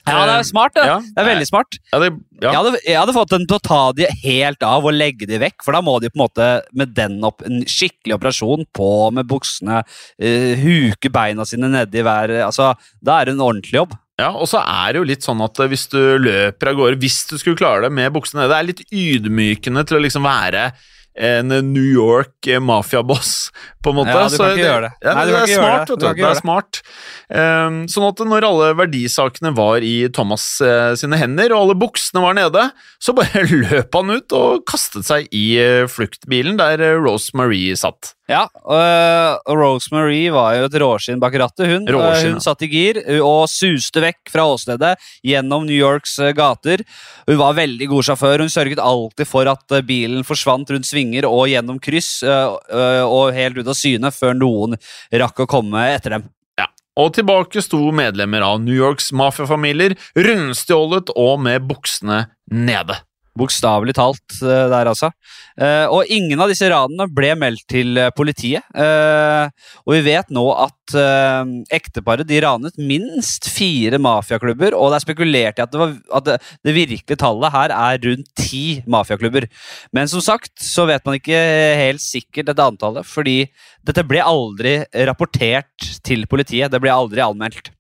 Ja, 0.05 0.25
det 0.29 0.35
er 0.37 0.45
smart, 0.45 0.75
det. 0.77 0.85
Ja. 0.85 0.99
Det 1.01 1.21
er 1.23 1.29
veldig 1.31 1.47
smart. 1.49 1.77
Ja, 1.89 1.99
det, 2.03 2.11
ja. 2.43 2.51
Jeg, 2.51 2.57
hadde, 2.59 2.81
jeg 2.85 2.99
hadde 2.99 3.15
fått 3.17 3.33
den 3.33 3.47
til 3.49 3.57
å 3.57 3.65
ta 3.65 3.81
de 3.97 4.09
helt 4.21 4.67
av 4.69 4.85
og 4.85 4.93
legge 4.93 5.29
de 5.31 5.39
vekk, 5.41 5.65
for 5.65 5.77
da 5.77 5.81
må 5.85 5.97
de 6.03 6.11
på 6.13 6.19
en 6.19 6.25
måte 6.27 6.49
med 6.77 6.93
den 6.97 7.17
opp 7.25 7.41
en 7.49 7.63
skikkelig 7.65 8.19
operasjon 8.19 8.67
på 8.77 8.91
med 9.17 9.31
buksene, 9.31 9.81
uh, 9.81 10.53
huke 10.61 11.13
beina 11.15 11.49
sine 11.49 11.73
nedi 11.73 12.05
hver 12.05 12.37
Altså, 12.45 12.75
da 13.01 13.21
er 13.21 13.31
det 13.31 13.39
en 13.39 13.47
ordentlig 13.47 13.81
jobb. 13.81 13.97
Ja, 14.21 14.31
og 14.31 14.47
så 14.47 14.61
er 14.63 14.95
det 14.95 15.01
jo 15.01 15.07
litt 15.09 15.27
sånn 15.27 15.43
at 15.43 15.59
eh, 15.59 15.71
hvis 15.73 15.89
du 15.91 16.01
løper 16.23 16.71
av 16.71 16.79
gårde, 16.79 17.01
hvis 17.03 17.25
du 17.31 17.37
skulle 17.41 17.59
klare 17.59 17.89
det 17.89 17.95
med 17.97 18.13
buksene 18.15 18.45
nede, 18.45 18.53
det 18.53 18.59
er 18.61 18.69
litt 18.69 18.85
ydmykende 18.95 19.83
til 19.89 19.99
å 19.99 20.05
liksom 20.05 20.29
være 20.29 20.69
en 21.15 21.49
New 21.73 21.85
York 21.95 22.47
eh, 22.51 22.61
mafiaboss, 22.63 23.51
på 23.85 23.93
en 23.93 23.99
måte. 24.01 24.11
Ja, 24.11 24.25
du 24.25 24.25
kan 24.25 24.33
Så 24.35 24.49
ikke 24.51 24.65
gjøre 24.65 24.89
det. 24.89 24.93
Ja, 25.05 25.13
Nei, 25.15 25.25
du 25.25 25.31
det 25.31 25.35
kan 25.35 25.39
er 25.39 25.45
ikke 25.45 25.55
gjøre 25.55 25.67
smart, 25.67 25.85
det. 25.87 25.87
Du 25.87 25.95
du. 25.95 26.05
kan 26.07 26.15
ikke 26.17 26.25
Det 26.25 26.31
er 26.31 26.41
smart. 26.41 26.81
Um, 27.29 27.77
sånn 27.91 28.07
at 28.09 28.23
når 28.33 28.47
alle 28.49 28.71
verdisakene 28.81 29.53
var 29.59 29.87
i 29.87 29.95
Thomas 30.15 30.47
uh, 30.65 30.95
sine 30.99 31.21
hender, 31.21 31.55
og 31.55 31.67
alle 31.69 31.79
buksene 31.85 32.25
var 32.25 32.39
nede, 32.39 32.67
så 33.03 33.15
bare 33.17 33.45
løp 33.65 33.99
han 34.01 34.15
ut 34.17 34.37
og 34.39 34.65
kastet 34.71 35.07
seg 35.07 35.31
i 35.35 35.45
uh, 35.63 35.87
fluktbilen 35.91 36.59
der 36.59 36.83
uh, 36.83 36.97
Rose 37.03 37.35
Marie 37.39 37.79
satt. 37.79 38.15
Ja, 38.25 38.47
øh, 38.49 39.35
og 39.53 39.59
Rosemary 39.61 40.31
var 40.33 40.55
jo 40.57 40.69
et 40.71 40.77
råskinn 40.81 41.21
bak 41.21 41.35
rattet. 41.37 41.69
Hun, 41.69 41.85
Øh, 41.85 42.33
hun 42.33 42.41
satt 42.41 42.63
i 42.65 42.69
gir 42.73 43.03
øh, 43.05 43.21
og 43.21 43.49
suste 43.53 44.01
vekk 44.01 44.33
fra 44.33 44.47
åstedet 44.49 44.95
gjennom 45.21 45.67
New 45.69 45.77
Yorks 45.77 46.17
gater. 46.33 46.81
Hun 47.29 47.37
var 47.37 47.59
veldig 47.59 47.89
god 47.93 48.09
sjåfør. 48.09 48.41
Hun 48.41 48.53
sørget 48.53 48.81
alltid 48.81 49.29
for 49.29 49.49
at 49.53 49.77
bilen 49.85 50.25
forsvant 50.25 50.73
rundt 50.73 50.89
svinger 50.89 51.29
og 51.29 51.49
gjennom 51.53 51.79
kryss, 51.79 52.23
og 52.25 53.35
helt 53.37 53.59
ut 53.61 53.69
av 53.69 53.77
syne 53.77 54.11
før 54.15 54.35
noen 54.39 54.77
rakk 55.13 55.45
å 55.45 55.51
komme 55.51 55.85
etter 55.93 56.17
dem. 56.17 56.29
Ja, 56.61 56.71
og 56.97 57.13
tilbake 57.17 57.61
sto 57.65 57.91
medlemmer 57.93 58.45
av 58.47 58.61
New 58.65 58.77
Yorks 58.77 59.13
mafiafamilier, 59.13 59.97
rundstjålet 60.17 61.13
og 61.17 61.41
med 61.45 61.69
buksene 61.69 62.25
nede. 62.53 63.03
Bokstavelig 63.39 63.97
talt 63.99 64.37
uh, 64.43 64.69
der, 64.71 64.91
altså. 64.91 65.11
Uh, 65.59 65.87
og 65.91 66.11
ingen 66.13 66.41
av 66.41 66.51
disse 66.51 66.69
ranene 66.71 67.09
ble 67.11 67.33
meldt 67.39 67.65
til 67.71 67.99
øh, 67.99 68.11
politiet. 68.15 68.63
Uh, 68.75 69.51
og 69.87 69.97
vi 69.97 70.03
vet 70.07 70.31
nå 70.35 70.43
at 70.55 70.95
eh, 70.99 71.51
ekteparet 71.75 72.27
de 72.29 72.39
ranet 72.45 72.77
minst 72.79 73.49
fire 73.53 73.99
mafiaklubber, 74.03 74.77
og 74.77 74.91
det 74.93 74.99
er 74.99 75.05
spekulert 75.05 75.61
i 75.61 75.65
at, 75.65 75.73
det, 75.73 75.81
var, 75.81 75.95
at 76.19 76.27
det, 76.27 76.37
det 76.67 76.75
virkelige 76.77 77.21
tallet 77.21 77.55
her 77.55 77.75
er 77.75 78.01
rundt 78.05 78.31
ti 78.39 78.65
mafiaklubber. 78.91 79.49
Men 79.97 80.11
som 80.11 80.23
sagt 80.25 80.53
så 80.63 80.87
vet 80.91 81.05
man 81.07 81.19
ikke 81.19 81.41
helt 81.81 82.05
sikkert 82.05 82.51
dette 82.51 82.69
antallet, 82.69 83.09
fordi 83.09 83.39
dette 83.87 84.07
ble 84.09 84.23
aldri 84.25 84.79
rapportert 85.09 85.91
til 86.07 86.29
politiet. 86.31 86.73
Det 86.73 86.83
ble 86.83 86.93
aldri 86.95 87.25
anmeldt. 87.25 87.73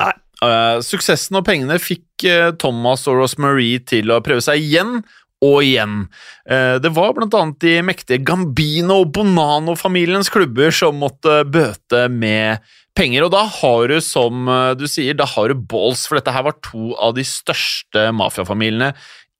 Nei. 0.00 0.14
Eh, 0.44 0.76
suksessen 0.84 1.38
og 1.40 1.46
pengene 1.48 1.78
fikk 1.82 2.26
uh, 2.28 2.50
Thomas 2.60 3.06
og 3.10 3.20
Rosemarie 3.20 3.82
til 3.86 4.12
å 4.12 4.20
prøve 4.24 4.44
seg 4.44 4.62
igjen 4.62 5.00
og 5.44 5.62
igjen. 5.64 6.02
Uh, 6.48 6.76
det 6.82 6.92
var 6.96 7.14
blant 7.16 7.36
annet 7.38 7.60
de 7.64 7.76
mektige 7.86 8.24
Gambino 8.26 9.00
og 9.04 9.14
Bonano-familiens 9.16 10.32
klubber 10.32 10.74
som 10.74 11.00
måtte 11.00 11.42
bøte 11.48 12.06
med 12.12 12.64
penger, 12.98 13.24
og 13.24 13.32
da 13.32 13.44
har 13.46 13.86
du, 13.88 13.96
som 14.02 14.48
du 14.76 14.84
sier, 14.90 15.14
da 15.16 15.24
har 15.30 15.48
du 15.48 15.62
balls, 15.70 16.02
for 16.08 16.18
dette 16.18 16.34
her 16.34 16.44
var 16.44 16.58
to 16.66 16.90
av 16.98 17.14
de 17.16 17.24
største 17.24 18.08
mafiafamiliene 18.12 18.90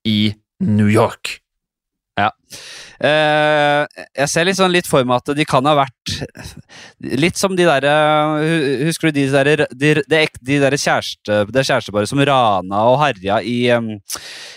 i 0.07 0.31
New 0.63 0.87
York. 0.89 1.40
Eh, 3.01 3.85
jeg 4.19 4.29
ser 4.29 4.49
sånn 4.53 4.73
litt 4.75 4.85
for 4.85 5.07
meg 5.07 5.23
at 5.23 5.31
de 5.33 5.45
kan 5.47 5.65
ha 5.65 5.71
vært 5.79 6.11
litt 7.17 7.39
som 7.39 7.55
de 7.57 7.65
derre 7.65 7.93
Husker 8.85 9.09
du 9.09 9.15
de 9.15 9.23
der, 9.31 9.63
de, 9.73 9.93
de, 10.05 10.19
de 10.45 10.57
der 10.61 10.75
kjæreste, 10.77 11.39
det 11.49 11.63
kjæresteparet 11.65 12.11
som 12.11 12.21
rana 12.27 12.83
og 12.91 12.99
herja 13.01 13.39
i, 13.41 13.55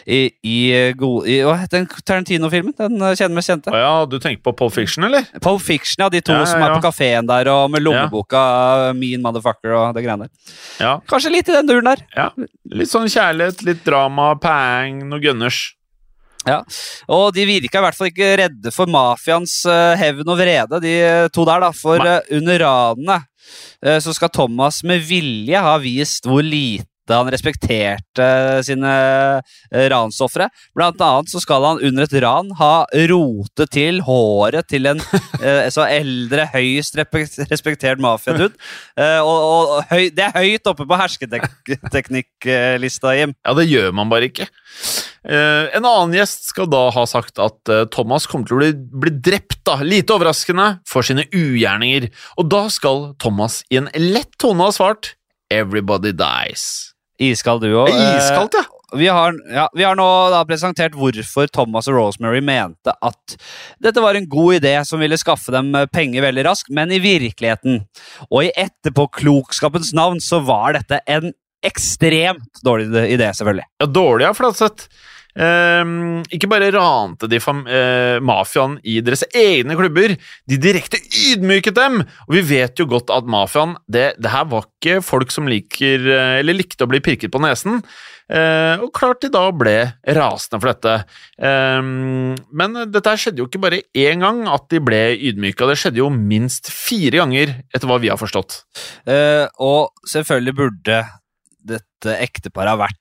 i, 0.04 0.18
i, 0.44 0.58
i 0.76 1.38
Hva 1.46 1.54
den 1.72 1.86
Tarantino-filmen? 2.04 2.74
Den 2.76 2.98
eh, 3.00 3.14
kjenner 3.16 3.38
mest 3.38 3.52
kjente? 3.52 3.72
Ja, 3.72 3.94
du 4.04 4.18
tenker 4.18 4.42
på 4.44 4.52
Pulp 4.58 4.74
Fiction, 4.76 5.06
eller? 5.08 5.24
Pulp 5.40 5.62
Fiction, 5.64 6.04
ja. 6.04 6.10
De 6.12 6.20
to 6.20 6.34
Ja, 6.34 6.42
ja, 6.42 6.50
som 6.50 6.64
er 6.66 6.74
på 6.74 6.82
kafeen 6.84 7.30
der 7.30 7.48
og 7.52 7.70
med 7.72 7.84
lommeboka 7.86 8.42
Mean 8.98 9.24
Motherfucker 9.24 9.72
og 9.78 9.94
det 9.96 10.04
greiene 10.04 10.26
der. 10.28 10.52
Ja. 10.82 10.92
Kanskje 11.08 11.32
litt 11.32 11.48
i 11.48 11.56
den 11.56 11.70
duren 11.70 11.88
der. 11.94 12.04
ja. 12.18 12.28
Litt 12.74 12.90
sånn 12.90 13.08
kjærlighet, 13.08 13.62
litt 13.64 13.82
drama, 13.86 14.32
pang, 14.40 15.00
noe 15.08 15.22
gunners. 15.22 15.62
Ja, 16.44 16.60
og 17.08 17.30
de 17.36 17.46
virka 17.48 17.80
i 17.80 17.84
hvert 17.86 17.96
fall 17.98 18.10
ikke 18.10 18.32
redde 18.42 18.72
for 18.74 18.90
mafiaens 18.90 19.62
eh, 19.70 19.94
hevn 20.00 20.28
og 20.28 20.40
vrede, 20.40 20.80
de 20.84 20.94
eh, 21.00 21.28
to 21.32 21.46
der, 21.48 21.64
da. 21.64 21.70
For 21.76 22.00
Nei. 22.00 22.18
eh, 22.18 22.34
under 22.40 22.66
ranene 22.66 23.22
så 24.00 24.14
skal 24.16 24.30
Thomas 24.32 24.78
med 24.88 25.02
vilje 25.04 25.60
ha 25.60 25.74
vist 25.82 26.24
hvor 26.24 26.40
lite 26.40 26.88
han 27.12 27.28
respekterte 27.32 28.28
sine 28.64 28.92
uh, 29.40 29.84
ransofre. 29.92 30.48
Blant 30.76 31.00
annet 31.04 31.32
så 31.32 31.38
skal 31.42 31.64
han 31.66 31.82
under 31.84 32.06
et 32.06 32.16
ran 32.24 32.52
ha 32.60 32.74
rotet 33.10 33.72
til 33.74 34.00
håret 34.06 34.68
til 34.70 34.86
en 34.90 35.00
eh, 35.44 35.66
så 35.74 35.82
eldre, 35.88 36.46
høyst 36.54 36.94
respektert 36.98 37.98
mafiadude. 38.02 38.54
Eh, 38.96 39.20
og, 39.20 39.44
og 39.44 39.84
høy, 39.90 40.10
det 40.14 40.24
er 40.28 40.38
høyt 40.38 40.66
oppe 40.70 40.84
på 40.88 40.98
hersketeknikklista, 41.00 43.08
Jim. 43.18 43.32
Ja, 43.44 43.50
det 43.58 43.66
gjør 43.70 43.90
man 43.96 44.10
bare 44.12 44.26
ikke. 44.30 44.46
Eh, 45.24 45.64
en 45.76 45.86
annen 45.88 46.14
gjest 46.18 46.40
skal 46.50 46.66
da 46.68 46.90
ha 46.94 47.04
sagt 47.08 47.38
at 47.42 47.68
eh, 47.72 47.86
Thomas 47.92 48.26
kommer 48.30 48.46
til 48.48 48.56
å 48.56 48.60
bli, 48.60 48.72
bli 49.06 49.12
drept, 49.24 49.60
da, 49.66 49.74
lite 49.84 50.14
overraskende, 50.16 50.66
for 50.88 51.02
sine 51.06 51.24
ugjerninger. 51.32 52.02
Og 52.40 52.44
da 52.52 52.62
skal 52.72 52.98
Thomas 53.22 53.54
i 53.72 53.76
en 53.80 53.88
lett 53.96 54.34
tone 54.40 54.64
ha 54.66 54.70
svart 54.74 55.04
Everybody 55.52 56.12
dies. 56.16 56.93
Iskald 57.22 57.62
du 57.62 57.70
òg. 57.78 57.90
Iskaldt, 57.90 58.56
ja. 58.58 58.64
Vi 58.94 59.08
har, 59.10 59.34
ja, 59.50 59.64
vi 59.74 59.82
har 59.82 59.96
nå 59.98 60.06
presentert 60.46 60.94
hvorfor 60.94 61.48
Thomas 61.50 61.88
og 61.90 61.96
Rosemary 61.96 62.38
mente 62.44 62.92
at 62.94 63.36
dette 63.82 64.02
var 64.02 64.14
en 64.14 64.28
god 64.30 64.60
idé 64.60 64.74
som 64.86 65.02
ville 65.02 65.18
skaffe 65.18 65.50
dem 65.54 65.72
eh, 65.74 65.88
penger 65.90 66.22
veldig 66.22 66.44
raskt, 66.46 66.70
men 66.74 66.92
i 66.94 67.00
virkeligheten, 67.02 67.82
og 68.28 68.44
i 68.46 68.52
etterpåklokskapens 68.54 69.90
navn, 69.98 70.22
så 70.22 70.38
var 70.46 70.76
dette 70.78 71.00
en 71.10 71.32
ekstremt 71.64 72.62
dårlig 72.62 72.90
idé, 73.16 73.32
selvfølgelig. 73.34 73.66
Ja, 73.82 73.90
dårlig, 73.90 74.28
ja, 74.28 74.34
for 74.36 74.46
det 74.46 74.78
Ehm, 75.34 76.22
ikke 76.30 76.48
bare 76.50 76.70
rante 76.74 77.26
de 77.30 77.40
eh, 77.40 78.20
mafiaen 78.22 78.78
i 78.86 79.00
deres 79.02 79.24
egne 79.34 79.74
klubber, 79.78 80.14
de 80.46 80.58
direkte 80.60 81.00
ydmyket 81.02 81.74
dem! 81.74 82.02
Og 82.28 82.36
vi 82.36 82.44
vet 82.54 82.78
jo 82.78 82.86
godt 82.90 83.10
at 83.14 83.26
mafiaen 83.26 83.74
det, 83.90 84.12
det 84.22 84.30
her 84.30 84.46
var 84.50 84.68
ikke 84.68 85.00
folk 85.04 85.34
som 85.34 85.50
liker 85.50 86.06
eh, 86.06 86.40
eller 86.42 86.58
likte 86.58 86.86
å 86.86 86.90
bli 86.90 87.02
pirket 87.04 87.34
på 87.34 87.42
nesen. 87.42 87.82
Eh, 88.32 88.80
og 88.80 88.88
klart 88.96 89.20
de 89.20 89.28
da 89.32 89.42
ble 89.52 89.76
rasende 90.16 90.60
for 90.62 90.70
dette. 90.70 90.94
Ehm, 91.44 92.36
men 92.54 92.78
dette 92.94 93.16
skjedde 93.20 93.42
jo 93.42 93.48
ikke 93.50 93.62
bare 93.66 93.82
én 93.90 94.24
gang 94.24 94.44
at 94.48 94.70
de 94.72 94.80
ble 94.80 95.02
ydmyka, 95.18 95.68
det 95.68 95.76
skjedde 95.80 96.00
jo 96.00 96.08
minst 96.14 96.70
fire 96.72 97.20
ganger, 97.20 97.58
etter 97.74 97.90
hva 97.90 97.98
vi 98.00 98.12
har 98.12 98.20
forstått. 98.20 98.62
Eh, 99.10 99.44
og 99.60 100.06
selvfølgelig 100.08 100.58
burde 100.62 101.02
dette 101.64 102.16
ekteparet 102.20 102.74
ha 102.74 102.80
vært 102.84 103.00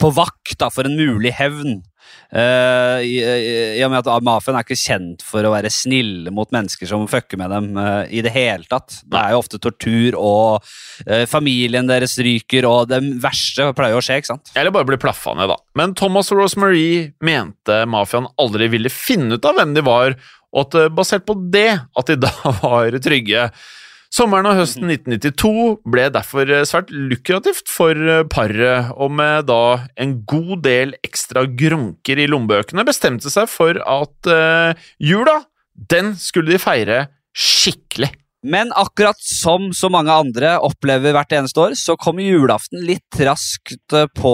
på 0.00 0.10
vakt 0.16 0.58
da, 0.60 0.70
for 0.72 0.88
en 0.88 0.96
mulig 0.98 1.34
hevn. 1.36 1.82
Uh, 2.34 2.98
i, 3.04 3.18
i, 3.22 3.82
og 3.84 3.92
med 3.92 4.00
at 4.02 4.24
mafiaen 4.26 4.56
er 4.58 4.64
ikke 4.64 4.78
kjent 4.78 5.22
for 5.22 5.46
å 5.46 5.52
være 5.52 5.70
snille 5.70 6.32
mot 6.34 6.50
mennesker 6.52 6.88
som 6.90 7.04
fucker 7.10 7.38
med 7.38 7.52
dem 7.54 7.68
uh, 7.78 8.02
i 8.10 8.24
det 8.24 8.32
hele 8.34 8.66
tatt. 8.70 8.96
Det 9.06 9.20
er 9.20 9.34
jo 9.34 9.42
ofte 9.42 9.60
tortur, 9.62 10.16
og 10.18 10.64
uh, 11.06 11.24
familien 11.30 11.88
deres 11.90 12.16
ryker, 12.18 12.66
og 12.68 12.90
det 12.90 13.00
verste 13.22 13.70
pleier 13.76 13.98
å 13.98 14.02
skje, 14.04 14.18
ikke 14.20 14.32
sant? 14.32 14.52
Eller 14.58 14.74
bare 14.74 14.88
bli 14.88 14.98
plaffa 15.00 15.36
ned, 15.38 15.52
da. 15.52 15.60
Men 15.78 15.94
Thomas 15.98 16.32
og 16.34 16.42
Rosemary 16.42 17.14
mente 17.24 17.84
mafiaen 17.90 18.28
aldri 18.42 18.70
ville 18.72 18.92
finne 18.92 19.38
ut 19.38 19.48
av 19.48 19.60
hvem 19.60 19.76
de 19.78 19.86
var, 19.86 20.18
og 20.54 20.66
at 20.66 20.92
basert 20.94 21.26
på 21.26 21.38
det 21.54 21.70
at 21.74 22.10
de 22.10 22.18
da 22.26 22.34
var 22.64 22.98
trygge. 23.04 23.48
Sommeren 24.14 24.46
og 24.46 24.60
høsten 24.60 24.86
1992 24.86 25.80
ble 25.90 26.04
derfor 26.14 26.46
eh, 26.46 26.66
svært 26.68 26.92
lukrativt 26.94 27.66
for 27.72 27.98
eh, 27.98 28.22
paret, 28.30 28.92
og 28.94 29.10
med 29.10 29.48
da 29.48 29.88
en 29.98 30.20
god 30.30 30.60
del 30.62 30.94
ekstra 31.02 31.42
grunker 31.50 32.20
i 32.22 32.28
lommebøkene 32.30 32.86
bestemte 32.86 33.32
seg 33.32 33.50
for 33.50 33.80
at 33.82 34.30
uh, 34.30 34.86
jula, 35.02 35.40
den 35.90 36.12
skulle 36.20 36.54
de 36.54 36.62
feire 36.62 37.00
skikkelig. 37.34 38.12
Men 38.44 38.72
akkurat 38.76 39.16
som 39.24 39.70
så 39.72 39.88
mange 39.88 40.12
andre 40.12 40.58
opplever 40.60 41.14
hvert 41.16 41.32
eneste 41.32 41.62
år, 41.62 41.74
så 41.80 41.96
kom 41.96 42.18
julaften 42.20 42.82
litt 42.84 43.20
raskt 43.24 43.94
eh, 43.96 44.04
på 44.12 44.32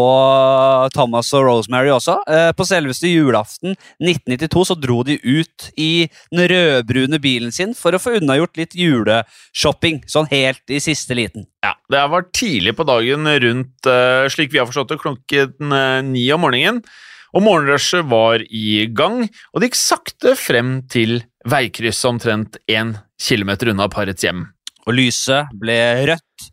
Thomas 0.94 1.30
og 1.38 1.44
Rosemary 1.46 1.92
også. 1.94 2.16
Eh, 2.26 2.48
På 2.58 2.66
selveste 2.66 3.06
julaften 3.06 3.76
1992 4.02 4.64
så 4.72 4.76
dro 4.82 5.00
de 5.06 5.14
ut 5.22 5.68
i 5.78 6.08
den 6.32 6.48
rødbrune 6.50 7.20
bilen 7.22 7.54
sin 7.54 7.76
for 7.78 7.94
å 7.94 8.00
få 8.02 8.16
unnagjort 8.18 8.58
litt 8.58 8.74
juleshopping, 8.74 10.02
sånn 10.10 10.26
helt 10.32 10.74
i 10.74 10.80
siste 10.82 11.14
liten. 11.14 11.46
Ja, 11.62 11.76
det 11.92 12.02
var 12.10 12.26
tidlig 12.34 12.74
på 12.80 12.88
dagen 12.88 13.30
rundt, 13.44 13.86
eh, 13.86 14.26
slik 14.32 14.50
vi 14.50 14.58
har 14.58 14.66
forstått 14.66 14.96
det, 14.96 14.98
klokken 15.04 16.10
ni 16.10 16.24
om 16.34 16.42
morgenen. 16.42 16.82
Og 17.30 17.44
morgenrushet 17.46 18.08
var 18.10 18.42
i 18.42 18.88
gang, 18.90 19.22
og 19.54 19.62
det 19.62 19.70
gikk 19.70 19.78
sakte 19.78 20.34
frem 20.34 20.80
til 20.90 21.20
veikrysset 21.46 22.10
omtrent 22.10 22.58
én 22.66 22.96
kilometer 23.20 23.72
unna 23.72 23.88
parets 23.92 24.24
hjem. 24.24 24.46
Og 24.88 24.96
lyset 24.96 25.50
ble 25.60 25.76
rødt, 26.08 26.46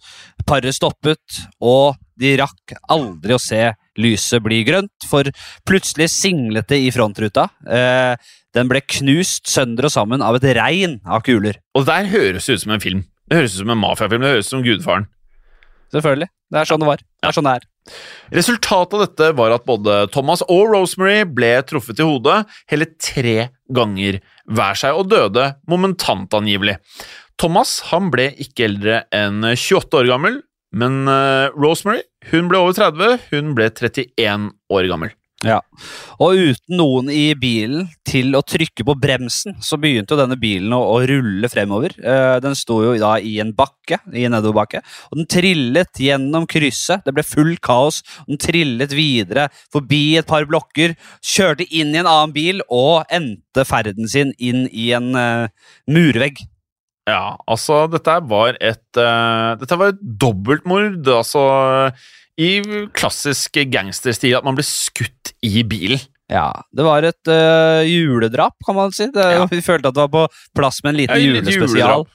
paret 0.48 0.76
stoppet, 0.76 1.40
og 1.64 1.96
de 2.20 2.34
rakk 2.40 2.76
aldri 2.92 3.36
å 3.36 3.42
se 3.42 3.62
lyset 4.02 4.44
bli 4.44 4.62
grønt, 4.68 5.08
for 5.10 5.28
plutselig 5.68 6.10
singlet 6.14 6.68
det 6.70 6.82
i 6.86 6.92
frontruta. 6.94 7.48
Eh, 7.66 8.16
den 8.58 8.70
ble 8.70 8.82
knust 8.82 9.50
sønder 9.52 9.88
og 9.88 9.94
sammen 9.94 10.24
av 10.26 10.40
et 10.40 10.50
regn 10.58 11.00
av 11.06 11.24
kuler. 11.26 11.62
Og 11.78 11.88
der 11.88 12.10
høres 12.12 12.48
det 12.48 12.58
ut 12.58 12.66
som 12.66 12.76
en 12.76 12.84
film. 12.84 13.06
Det 13.28 13.42
høres 13.42 13.58
ut 13.58 13.64
som 13.64 13.74
en 13.74 13.82
mafiafilm, 13.82 14.24
det 14.24 14.36
høres 14.36 14.50
ut 14.50 14.56
som 14.56 14.66
Gudfaren. 14.66 15.10
Selvfølgelig. 15.94 16.30
Det 16.48 16.62
er 16.62 16.70
sånn 16.70 16.84
det 16.84 16.88
var. 16.88 17.02
Det 17.04 17.28
er 17.28 17.36
sånn 17.36 17.48
det 17.48 17.58
er. 17.58 17.66
Resultatet 18.36 18.96
av 18.98 19.04
dette 19.06 19.30
var 19.38 19.54
at 19.56 19.68
både 19.68 20.00
Thomas 20.12 20.44
og 20.52 20.74
Rosemary 20.74 21.22
ble 21.28 21.54
truffet 21.68 22.02
i 22.02 22.08
hodet 22.08 22.42
hele 22.72 22.90
tre 23.00 23.50
ganger 23.72 24.20
hver 24.48 24.80
seg, 24.80 24.96
og 24.98 25.10
døde 25.12 25.52
momentant 25.70 26.34
angivelig. 26.38 26.78
Thomas 27.38 27.80
han 27.92 28.10
ble 28.14 28.32
ikke 28.42 28.66
eldre 28.68 29.02
enn 29.14 29.44
28 29.46 30.00
år 30.00 30.10
gammel, 30.10 30.42
men 30.78 31.06
eh, 31.12 31.54
Rosemary 31.56 32.04
hun 32.32 32.50
ble 32.52 32.60
over 32.60 32.76
30, 32.76 33.30
hun 33.32 33.54
ble 33.58 33.70
31 33.72 34.50
år 34.74 34.90
gammel. 34.92 35.14
Ja. 35.46 35.60
Og 36.18 36.40
uten 36.50 36.80
noen 36.80 37.12
i 37.14 37.36
bilen 37.38 37.86
til 38.08 38.34
å 38.34 38.42
trykke 38.42 38.82
på 38.88 38.96
bremsen, 38.98 39.60
så 39.62 39.78
begynte 39.78 40.16
jo 40.16 40.22
denne 40.24 40.38
bilen 40.42 40.74
å, 40.74 40.80
å 40.96 41.04
rulle 41.06 41.50
fremover. 41.52 41.94
Eh, 42.02 42.38
den 42.42 42.58
sto 42.58 42.80
jo 42.82 42.96
da 42.98 43.14
i 43.22 43.36
en 43.44 43.54
bakke, 43.58 44.00
i 44.18 44.26
en 44.26 44.34
nedoverbakke, 44.34 44.82
og 45.12 45.22
den 45.22 45.30
trillet 45.30 46.02
gjennom 46.02 46.50
krysset. 46.50 47.06
Det 47.06 47.14
ble 47.14 47.26
full 47.28 47.54
kaos. 47.62 48.02
Den 48.26 48.42
trillet 48.42 48.98
videre 48.98 49.48
forbi 49.74 50.18
et 50.18 50.30
par 50.30 50.48
blokker, 50.50 50.98
kjørte 51.22 51.70
inn 51.70 51.94
i 51.94 52.02
en 52.02 52.10
annen 52.10 52.34
bil 52.34 52.66
og 52.74 53.06
endte 53.14 53.68
ferden 53.68 54.10
sin 54.10 54.34
inn 54.42 54.66
i 54.74 54.90
en 54.98 55.14
eh, 55.14 55.74
murvegg. 55.86 56.48
Ja, 57.08 57.38
altså, 57.48 57.86
dette 57.88 58.18
var 58.28 58.58
et 58.60 59.00
uh, 59.00 59.56
Dette 59.56 59.78
var 59.80 59.94
et 59.94 60.00
dobbeltmord, 60.20 61.06
altså 61.08 61.44
i 62.38 62.52
klassisk 62.94 63.58
gangsterstil, 63.72 64.36
at 64.38 64.46
man 64.46 64.58
blir 64.58 64.68
skutt 64.68 65.34
i 65.46 65.64
bilen. 65.68 66.02
Ja, 66.30 66.52
Det 66.76 66.84
var 66.84 67.06
et 67.08 67.30
uh, 67.32 67.82
juledrap, 67.88 68.58
kan 68.66 68.76
man 68.76 68.92
si. 68.92 69.08
Det, 69.14 69.24
Ja. 69.24 69.48
Vi 69.50 69.62
følte 69.64 69.90
at 69.90 69.96
det 69.96 70.04
var 70.06 70.12
på 70.12 70.28
plass 70.56 70.84
med 70.84 70.94
en 70.94 70.98
liten 71.02 71.16
Ja, 71.16 71.40
julespesial. 71.40 72.06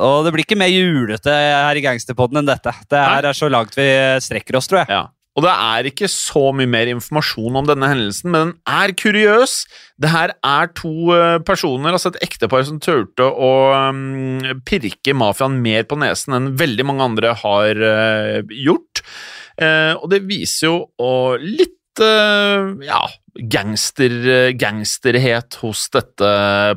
Og 0.00 0.24
det 0.24 0.32
blir 0.34 0.44
ikke 0.44 0.58
mer 0.58 0.72
julete 0.72 1.30
her 1.30 1.78
i 1.78 1.82
Gangsterpodden 1.84 2.40
enn 2.40 2.48
dette. 2.48 2.72
Det 2.90 2.98
her 2.98 3.28
er 3.28 3.36
så 3.36 3.48
langt 3.52 3.76
vi 3.78 3.86
strekker 4.24 4.58
oss, 4.58 4.66
tror 4.68 4.82
jeg. 4.82 4.90
Ja. 4.90 5.04
Og 5.40 5.46
det 5.46 5.52
er 5.56 5.86
ikke 5.88 6.08
så 6.12 6.50
mye 6.52 6.68
mer 6.68 6.90
informasjon 6.92 7.54
om 7.56 7.68
denne 7.68 7.88
hendelsen, 7.88 8.28
men 8.28 8.50
den 8.50 8.52
er 8.68 8.92
kuriøs. 8.92 9.54
Det 10.04 10.10
her 10.12 10.34
er 10.36 10.68
to 10.76 10.92
eh, 11.16 11.38
personer, 11.48 11.96
altså 11.96 12.12
et 12.12 12.20
ektepar, 12.26 12.66
som 12.68 12.76
turte 12.82 13.24
å 13.24 13.52
mm, 13.96 14.60
pirke 14.68 15.14
mafiaen 15.16 15.56
mer 15.64 15.88
på 15.88 15.96
nesen 16.02 16.36
enn 16.36 16.50
veldig 16.60 16.86
mange 16.90 17.06
andre 17.08 17.32
har 17.40 17.80
eh, 17.88 18.52
gjort. 18.66 19.00
Eh, 19.56 19.94
og 19.96 20.10
det 20.12 20.26
viser 20.28 20.68
jo 20.68 20.76
litt 21.40 21.76
ja, 22.00 23.00
gangster, 23.52 24.12
gangsterhet 24.56 25.56
hos 25.60 25.82
dette 25.92 26.28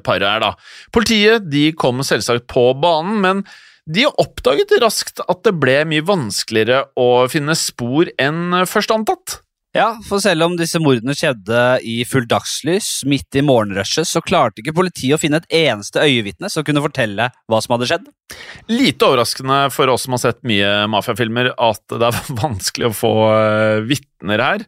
paret 0.03 0.25
her, 0.27 0.41
da. 0.43 0.49
Politiet 0.91 1.45
de 1.47 1.69
kom 1.79 2.01
selvsagt 2.03 2.49
på 2.51 2.65
banen, 2.81 3.21
men 3.23 3.45
de 3.89 4.05
oppdaget 4.07 4.77
raskt 4.83 5.19
at 5.27 5.41
det 5.43 5.55
ble 5.59 5.81
mye 5.89 6.05
vanskeligere 6.07 6.85
å 6.99 7.25
finne 7.31 7.55
spor 7.59 8.11
enn 8.21 8.63
først 8.69 8.93
antatt. 8.95 9.39
Ja, 9.73 9.95
for 10.05 10.21
selv 10.21 10.45
om 10.45 10.53
disse 10.53 10.77
mordene 10.77 11.15
skjedde 11.17 11.59
i 11.89 12.03
full 12.05 12.27
dagslys 12.29 12.99
midt 13.09 13.33
i 13.39 13.41
morgenrushet, 13.41 14.05
så 14.05 14.21
klarte 14.21 14.61
ikke 14.61 14.75
politiet 14.77 15.15
å 15.15 15.21
finne 15.21 15.39
et 15.41 15.55
eneste 15.63 16.03
øyevitne 16.03 16.51
som 16.53 16.65
kunne 16.67 16.83
fortelle 16.83 17.31
hva 17.49 17.61
som 17.63 17.73
hadde 17.73 17.87
skjedd. 17.89 18.05
Lite 18.69 19.09
overraskende 19.09 19.57
for 19.73 19.89
oss 19.89 20.05
som 20.05 20.13
har 20.13 20.21
sett 20.21 20.43
mye 20.45 20.69
mafiafilmer, 20.93 21.55
at 21.57 21.81
det 21.89 22.05
er 22.05 22.21
vanskelig 22.43 22.91
å 22.91 22.93
få 22.99 23.13
uh, 23.33 23.81
vitner 23.89 24.45
her. 24.45 24.67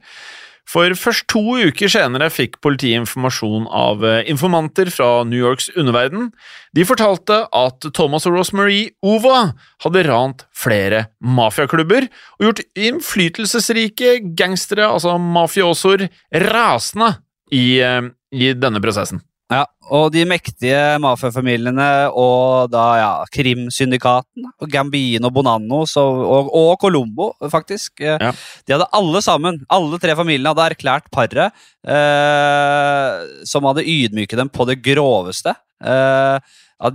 For 0.65 0.95
først 0.97 1.27
to 1.29 1.41
uker 1.67 1.91
senere 1.91 2.31
fikk 2.33 2.57
politiet 2.65 2.97
informasjon 3.03 3.67
av 3.69 4.01
eh, 4.05 4.23
informanter 4.31 4.89
fra 4.93 5.09
New 5.27 5.37
Yorks 5.37 5.69
underverden. 5.77 6.31
De 6.75 6.85
fortalte 6.87 7.43
at 7.53 7.85
Thomas 7.93 8.25
og 8.25 8.39
Rosemarie 8.39 8.95
Ova 9.05 9.51
hadde 9.85 10.05
rant 10.09 10.41
flere 10.57 11.05
mafiaklubber 11.21 12.09
og 12.39 12.47
gjort 12.47 12.63
innflytelsesrike 12.73 14.17
gangstere, 14.37 14.89
altså 14.89 15.19
mafiosoer, 15.21 16.07
rasende 16.49 17.13
i, 17.53 17.77
eh, 17.85 18.01
i 18.33 18.53
denne 18.57 18.81
prosessen. 18.81 19.21
Ja, 19.53 19.59
og 19.93 20.07
de 20.09 20.23
mektige 20.25 20.77
mafiafamiliene 21.03 21.85
og 22.17 22.71
da 22.73 22.85
ja, 22.97 23.09
krimsyndikaten, 23.29 24.47
og 24.57 24.71
Gambino, 24.73 25.29
Bonanno 25.29 25.83
og, 25.85 26.23
og, 26.25 26.49
og 26.49 26.71
Colombo, 26.81 27.27
faktisk. 27.53 28.01
eh, 28.01 28.17
Ja. 28.17 28.31
De 28.65 28.73
hadde 28.73 28.89
alle 28.97 29.21
sammen, 29.21 29.61
alle 29.69 29.99
tre 30.01 30.15
familiene 30.17 30.49
hadde 30.49 30.65
erklært 30.73 31.11
paret 31.13 31.53
eh, 31.85 33.45
som 33.45 33.69
hadde 33.69 33.85
ydmyket 33.85 34.41
dem 34.41 34.49
på 34.49 34.65
det 34.65 34.79
groveste. 34.81 35.53
Eh, 35.83 36.39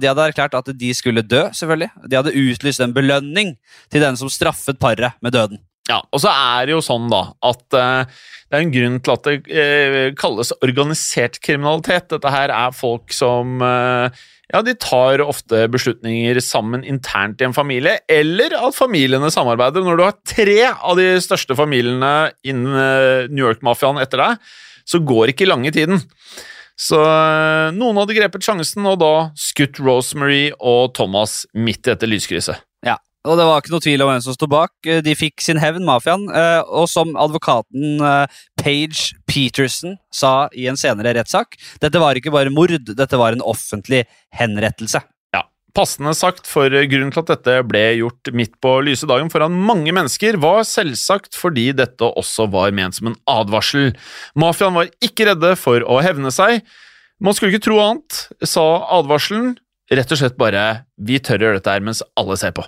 de 0.00 0.10
hadde 0.10 0.26
erklært 0.32 0.58
at 0.58 0.74
de 0.76 0.90
skulle 0.94 1.22
dø, 1.22 1.46
selvfølgelig. 1.54 1.90
De 2.10 2.18
hadde 2.18 2.34
utlyst 2.36 2.82
en 2.82 2.92
belønning 2.96 3.54
til 3.92 4.02
den 4.02 4.18
som 4.18 4.28
straffet 4.32 4.78
paret 4.82 5.14
med 5.22 5.38
døden. 5.38 5.62
Ja, 5.88 6.00
og 6.12 6.20
så 6.22 6.30
er 6.30 6.68
det 6.68 6.74
jo 6.76 6.82
sånn 6.84 7.08
da, 7.10 7.22
at 7.46 7.76
eh, 7.76 8.18
det 8.50 8.58
er 8.58 8.64
en 8.66 8.74
grunn 8.74 8.98
til 9.00 9.14
at 9.14 9.26
det 9.26 9.36
eh, 9.48 10.10
kalles 10.18 10.52
organisert 10.60 11.40
kriminalitet. 11.42 12.10
Dette 12.12 12.34
her 12.34 12.52
er 12.54 12.76
folk 12.76 13.14
som 13.16 13.62
eh, 13.64 14.20
ja, 14.50 14.62
de 14.66 14.74
tar 14.82 15.22
ofte 15.24 15.64
beslutninger 15.72 16.38
sammen 16.44 16.84
internt 16.86 17.42
i 17.42 17.48
en 17.48 17.56
familie, 17.56 17.96
eller 18.10 18.54
at 18.58 18.76
familiene 18.76 19.32
samarbeider. 19.32 19.86
Når 19.86 19.98
du 19.98 20.04
har 20.04 20.16
tre 20.26 20.60
av 20.70 20.98
de 20.98 21.10
største 21.22 21.56
familiene 21.58 22.32
innen 22.42 23.30
New 23.30 23.46
York-mafiaen 23.46 24.02
etter 24.02 24.24
deg, 24.24 24.48
så 24.90 24.98
går 25.06 25.32
ikke 25.32 25.46
lange 25.46 25.70
tiden. 25.74 26.02
Så 26.80 26.98
noen 27.76 28.00
hadde 28.00 28.16
grepet 28.16 28.42
sjansen 28.42 28.88
og 28.90 28.98
da 29.02 29.14
skutt 29.38 29.78
Rosemary 29.84 30.48
og 30.58 30.96
Thomas 30.98 31.44
midt 31.54 31.84
i 31.84 31.92
dette 31.92 32.10
lyskrysset. 32.10 32.58
Og 33.28 33.36
det 33.36 33.44
var 33.44 33.60
ikke 33.60 33.72
noe 33.74 33.84
tvil 33.84 34.00
om 34.00 34.08
hvem 34.08 34.22
som 34.24 34.32
sto 34.32 34.46
bak. 34.48 34.72
Eh, 34.88 35.02
De 35.04 35.12
fikk 35.18 35.42
sin 35.44 35.58
hevn, 35.60 35.84
mafiaen. 35.84 36.22
eh, 36.32 36.62
Og 36.64 36.88
som 36.88 37.12
advokaten 37.20 38.00
eh, 38.00 38.26
Page 38.56 39.12
Peterson 39.28 39.98
sa 40.10 40.48
i 40.56 40.66
en 40.70 40.76
senere 40.80 41.12
rettssak, 41.18 41.58
dette 41.82 42.00
var 42.00 42.16
ikke 42.16 42.32
bare 42.32 42.48
mord, 42.54 42.72
dette 42.88 43.18
var 43.20 43.32
en 43.36 43.44
offentlig 43.44 44.06
henrettelse. 44.32 45.02
Ja, 45.36 45.44
Passende 45.76 46.14
sagt, 46.16 46.46
for 46.48 46.70
grunnen 46.72 47.12
til 47.12 47.20
at 47.20 47.30
dette 47.34 47.58
ble 47.68 47.84
gjort 48.00 48.32
midt 48.32 48.56
på 48.64 48.72
lyse 48.88 49.06
dagen 49.06 49.28
foran 49.30 49.52
mange 49.52 49.92
mennesker, 49.92 50.40
var 50.40 50.64
selvsagt 50.64 51.36
fordi 51.36 51.70
dette 51.76 52.00
også 52.16 52.48
var 52.50 52.72
ment 52.72 52.96
som 52.96 53.12
en 53.12 53.20
advarsel. 53.28 53.92
Mafiaen 54.34 54.74
var 54.80 54.88
ikke 55.04 55.28
redde 55.28 55.52
for 55.60 55.84
å 55.84 56.00
hevne 56.02 56.32
seg. 56.32 56.64
Man 57.20 57.36
skulle 57.36 57.52
ikke 57.52 57.68
tro 57.68 57.78
annet, 57.84 58.24
sa 58.48 58.64
advarselen. 58.96 59.58
Rett 59.92 60.10
og 60.14 60.18
slett 60.18 60.38
bare 60.38 60.86
'vi 60.96 61.18
tør 61.18 61.36
å 61.36 61.44
gjøre 61.50 61.58
dette 61.60 61.70
her 61.74 61.80
mens 61.84 62.00
alle 62.16 62.36
ser 62.38 62.52
på'. 62.52 62.64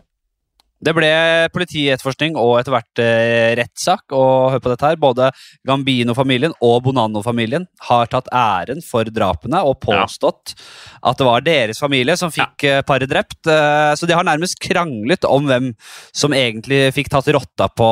Det 0.82 0.94
ble 0.96 1.10
politietterforskning 1.54 2.34
og 2.40 2.56
etter 2.58 2.74
hvert 2.74 3.02
eh, 3.02 3.52
rettssak. 3.60 4.04
Og 4.16 4.52
hør 4.54 4.62
på 4.64 4.72
dette 4.72 4.88
her, 4.88 4.98
både 5.00 5.28
Gambino-familien 5.68 6.54
og 6.58 6.80
Bonanno-familien 6.88 7.68
har 7.88 8.10
tatt 8.10 8.30
æren 8.34 8.82
for 8.84 9.06
drapene 9.06 9.62
og 9.62 9.78
påstått 9.84 10.56
at 11.02 11.18
det 11.18 11.28
var 11.28 11.46
deres 11.46 11.80
familie 11.82 12.16
som 12.18 12.32
fikk 12.34 12.66
ja. 12.66 12.80
paret 12.86 13.10
drept. 13.10 13.40
Eh, 13.46 13.92
så 13.98 14.08
de 14.08 14.16
har 14.18 14.26
nærmest 14.26 14.58
kranglet 14.62 15.26
om 15.28 15.46
hvem 15.50 15.70
som 16.10 16.34
egentlig 16.34 16.88
fikk 16.96 17.12
tatt 17.12 17.30
rotta 17.34 17.70
på 17.70 17.90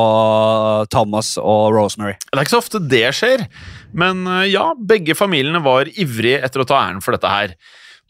Thomas 0.91 1.37
og 1.39 1.71
Rosemary. 1.77 2.19
Det 2.27 2.35
er 2.35 2.47
ikke 2.47 2.57
så 2.57 2.65
ofte 2.65 2.83
det 2.91 3.07
skjer, 3.17 3.47
men 3.95 4.27
eh, 4.27 4.49
ja, 4.51 4.73
begge 4.75 5.15
familiene 5.19 5.63
var 5.63 5.91
ivrige 5.95 6.43
etter 6.43 6.65
å 6.65 6.69
ta 6.69 6.83
æren 6.89 7.03
for 7.05 7.15
dette 7.15 7.31
her. 7.31 7.55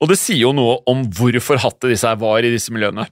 Og 0.01 0.09
det 0.09 0.17
sier 0.17 0.47
jo 0.47 0.57
noe 0.57 0.79
om 0.89 1.05
hvor 1.13 1.37
forhatte 1.45 1.91
disse 1.91 2.09
her 2.09 2.17
var 2.21 2.41
i 2.41 2.53
disse 2.53 2.73
miljøene. 2.73 3.05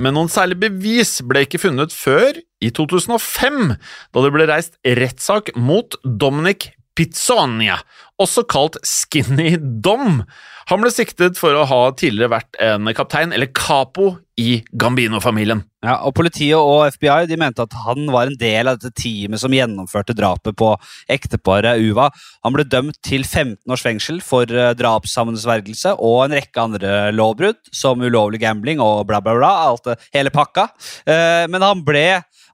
Men 0.00 0.16
noen 0.16 0.30
særlig 0.32 0.58
bevis 0.62 1.18
ble 1.28 1.44
ikke 1.44 1.60
funnet 1.60 1.92
før 1.92 2.38
i 2.64 2.70
2005, 2.72 3.74
da 4.12 4.24
det 4.24 4.32
ble 4.32 4.48
reist 4.48 4.78
rettssak 4.96 5.52
mot 5.60 5.98
Dominic 6.04 6.70
Pizzonia, 6.96 7.76
også 8.22 8.46
kalt 8.48 8.78
Skinny 8.86 9.56
Dom. 9.58 10.22
Han 10.70 10.82
ble 10.82 10.90
siktet 10.90 11.38
for 11.38 11.54
å 11.54 11.66
ha 11.68 11.80
tidligere 11.94 12.32
vært 12.32 12.56
en 12.62 12.88
kaptein, 12.96 13.34
eller 13.36 13.52
capo, 13.54 14.16
i 14.36 14.58
Gambino-familien. 14.76 15.62
Ja, 15.86 15.94
og 16.04 16.12
Politiet 16.18 16.58
og 16.58 16.90
FBI 16.92 17.24
de 17.30 17.38
mente 17.40 17.64
at 17.64 17.72
han 17.86 18.04
var 18.12 18.28
en 18.28 18.36
del 18.36 18.68
av 18.68 18.76
dette 18.76 18.92
teamet 19.00 19.40
som 19.40 19.54
gjennomførte 19.54 20.12
drapet 20.16 20.56
på 20.60 20.74
ekteparet 21.12 21.80
Uva. 21.80 22.10
Han 22.44 22.52
ble 22.52 22.66
dømt 22.68 22.98
til 23.06 23.24
15 23.24 23.72
års 23.72 23.84
fengsel 23.86 24.20
for 24.24 24.50
eh, 24.52 24.74
drapssammensvergelse 24.76 25.94
og 25.96 26.26
en 26.26 26.36
rekke 26.36 26.66
andre 26.68 26.94
lovbrudd, 27.16 27.62
som 27.72 28.04
ulovlig 28.04 28.42
gambling 28.44 28.82
og 28.84 29.06
bla, 29.08 29.22
bla, 29.24 29.38
bla. 29.38 29.52
alt 29.70 29.88
Hele 30.12 30.32
pakka. 30.34 30.68
Eh, 31.08 31.46
Men 31.48 31.64
han 31.64 31.80
ble 31.86 32.06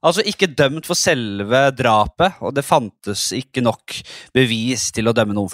altså 0.03 0.23
ikke 0.27 0.51
dømt 0.55 0.87
for 0.87 0.99
selve 0.99 1.65
drapet, 1.75 2.39
og 2.43 2.55
det 2.55 2.65
fantes 2.67 3.29
ikke 3.35 3.63
nok 3.63 3.99
bevis 4.35 4.89
til 4.95 5.07
å 5.07 5.15
dømme 5.15 5.35
noen 5.35 5.51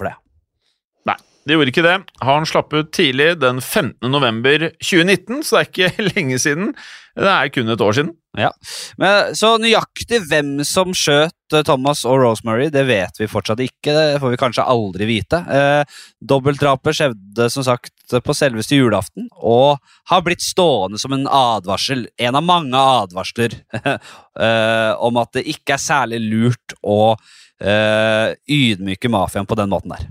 det. 1.44 1.56
Gjorde 1.56 1.72
ikke 1.72 1.86
det. 1.86 1.98
Han 2.26 2.48
slapp 2.48 2.72
ut 2.76 2.92
tidlig 2.94 3.34
den 3.40 3.60
15. 3.60 4.10
november 4.10 4.70
2019, 4.78 5.42
så 5.44 5.56
det 5.56 5.60
er 5.60 5.70
ikke 5.70 6.08
lenge 6.14 6.40
siden. 6.42 6.74
Det 7.20 7.30
er 7.30 7.52
kun 7.52 7.72
et 7.72 7.84
år 7.84 7.96
siden. 7.96 8.16
Ja, 8.38 8.52
Men, 9.00 9.34
Så 9.34 9.56
nøyaktig 9.58 10.20
hvem 10.30 10.60
som 10.62 10.92
skjøt 10.94 11.56
eh, 11.56 11.64
Thomas 11.66 12.04
og 12.06 12.20
Rosemary, 12.22 12.68
det 12.70 12.84
vet 12.86 13.18
vi 13.18 13.26
fortsatt 13.30 13.58
ikke. 13.64 13.90
Det 13.90 14.20
får 14.22 14.34
vi 14.34 14.38
kanskje 14.38 14.66
aldri 14.70 15.08
vite. 15.08 15.40
Eh, 15.50 15.98
Dobbeltdrapet 16.22 16.94
skjedde 16.94 17.48
som 17.50 17.66
sagt 17.66 18.14
på 18.22 18.36
selveste 18.36 18.78
julaften, 18.78 19.26
og 19.34 19.82
har 20.10 20.22
blitt 20.26 20.44
stående 20.46 20.98
som 21.02 21.14
en 21.16 21.26
advarsel, 21.26 22.06
en 22.22 22.38
av 22.38 22.46
mange 22.46 22.86
advarsler, 23.02 23.58
eh, 23.82 24.92
om 25.02 25.20
at 25.22 25.34
det 25.34 25.48
ikke 25.50 25.74
er 25.74 25.82
særlig 25.82 26.22
lurt 26.30 26.78
å 26.86 27.00
eh, 27.58 28.38
ydmyke 28.46 29.10
mafiaen 29.10 29.50
på 29.50 29.58
den 29.58 29.74
måten 29.74 29.98
der. 29.98 30.06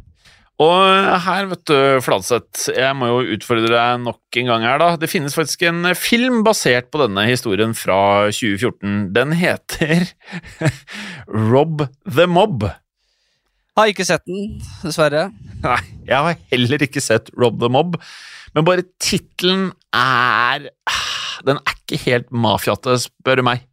Og 0.60 1.19
her, 1.24 1.45
vet 1.48 1.62
du, 1.72 1.76
Fladseth, 2.04 2.65
jeg 2.76 2.95
må 3.00 3.08
jo 3.08 3.36
utfordre 3.38 3.69
deg 3.72 4.02
nok 4.04 4.39
en 4.41 4.50
gang 4.50 4.65
her, 4.67 4.82
da. 4.82 4.89
Det 5.00 5.08
finnes 5.08 5.38
faktisk 5.38 5.63
en 5.69 5.88
film 5.95 6.41
basert 6.43 6.89
på 6.91 7.00
denne 7.00 7.24
historien 7.30 7.72
fra 7.78 8.28
2014. 8.36 8.98
Den 9.15 9.32
heter 9.39 10.04
Rob 11.54 11.86
the 12.04 12.28
Mob. 12.28 12.67
Har 13.80 13.93
ikke 13.93 14.04
sett 14.10 14.28
den, 14.28 14.58
dessverre. 14.84 15.30
Nei, 15.63 15.80
jeg 16.10 16.28
har 16.28 16.43
heller 16.52 16.84
ikke 16.84 17.04
sett 17.04 17.32
Rob 17.39 17.56
the 17.63 17.72
Mob, 17.72 17.95
men 18.52 18.67
bare 18.67 18.84
tittelen 19.00 19.69
er 19.95 20.67
Den 21.48 21.60
er 21.62 21.76
ikke 21.78 22.02
helt 22.04 22.34
mafiate, 22.36 22.98
spør 23.00 23.39
du 23.39 23.48
meg. 23.48 23.63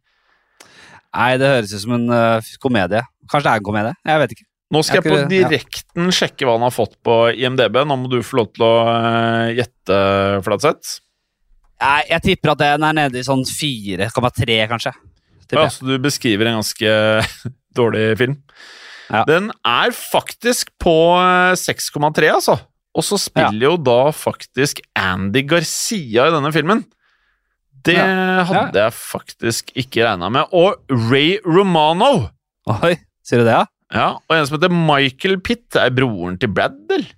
Nei, 1.11 1.33
det 1.41 1.51
høres 1.51 1.73
ut 1.75 1.83
som 1.83 1.97
en 1.97 2.07
eh, 2.15 2.51
komedie. 2.63 3.03
Kanskje 3.27 3.49
det 3.49 3.51
er 3.57 3.59
en 3.59 3.67
komedie? 3.67 3.97
Jeg 4.07 4.21
vet 4.23 4.37
ikke. 4.37 4.46
Nå 4.73 4.81
skal 4.83 4.99
Jeg 4.99 5.05
jeg 5.07 5.11
på 5.13 5.29
direkten 5.31 6.09
ja. 6.09 6.15
sjekke 6.17 6.43
hva 6.47 6.57
han 6.57 6.65
har 6.67 6.73
fått 6.75 6.97
på 7.05 7.13
IMDb. 7.31 7.77
Nå 7.87 7.95
må 8.01 8.09
du 8.11 8.17
få 8.25 8.41
lov 8.41 8.49
til 8.55 8.65
å 8.67 8.71
eh, 8.91 9.51
gjette, 9.61 9.99
Flatseth. 10.43 10.97
Jeg, 11.77 12.07
jeg 12.09 12.23
tipper 12.25 12.51
at 12.55 12.63
den 12.63 12.83
er 12.87 12.97
nede 12.97 13.21
i 13.21 13.23
sånn 13.27 13.45
4,3, 13.47 14.57
kanskje. 14.71 14.91
Ja, 15.53 15.67
så 15.71 15.85
du 15.87 15.93
beskriver 16.03 16.49
en 16.49 16.57
ganske 16.59 16.91
dårlig 17.79 18.09
film. 18.19 18.35
Ja. 19.07 19.21
Den 19.29 19.53
er 19.63 19.93
faktisk 19.95 20.73
på 20.83 20.95
eh, 21.15 21.53
6,3, 21.55 22.33
altså. 22.35 22.57
Og 22.97 23.05
så 23.05 23.19
spiller 23.21 23.69
jo 23.69 23.75
da 23.79 24.09
faktisk 24.11 24.81
Andy 24.97 25.43
Garcia 25.47 26.27
i 26.27 26.33
denne 26.33 26.51
filmen. 26.51 26.83
Det 27.87 27.93
Ja. 27.95 28.43
hadde 28.49 28.81
jeg 28.83 28.95
faktisk 28.97 29.69
ikke 29.77 30.03
regna 30.03 30.27
med. 30.33 30.49
Og 30.51 30.81
Ray 31.07 31.37
Romano. 31.45 32.25
Oi, 32.81 32.97
sier 33.23 33.43
du 33.43 33.47
det, 33.47 33.53
ja? 33.53 33.63
Ja, 33.93 34.09
Og 34.19 34.35
en 34.35 34.47
som 34.47 34.57
heter 34.57 34.73
Michael 34.73 35.39
Pitt. 35.43 35.77
Er 35.79 35.93
broren 35.95 36.35
til 36.41 36.51
Brad, 36.51 36.75
eller? 36.91 37.13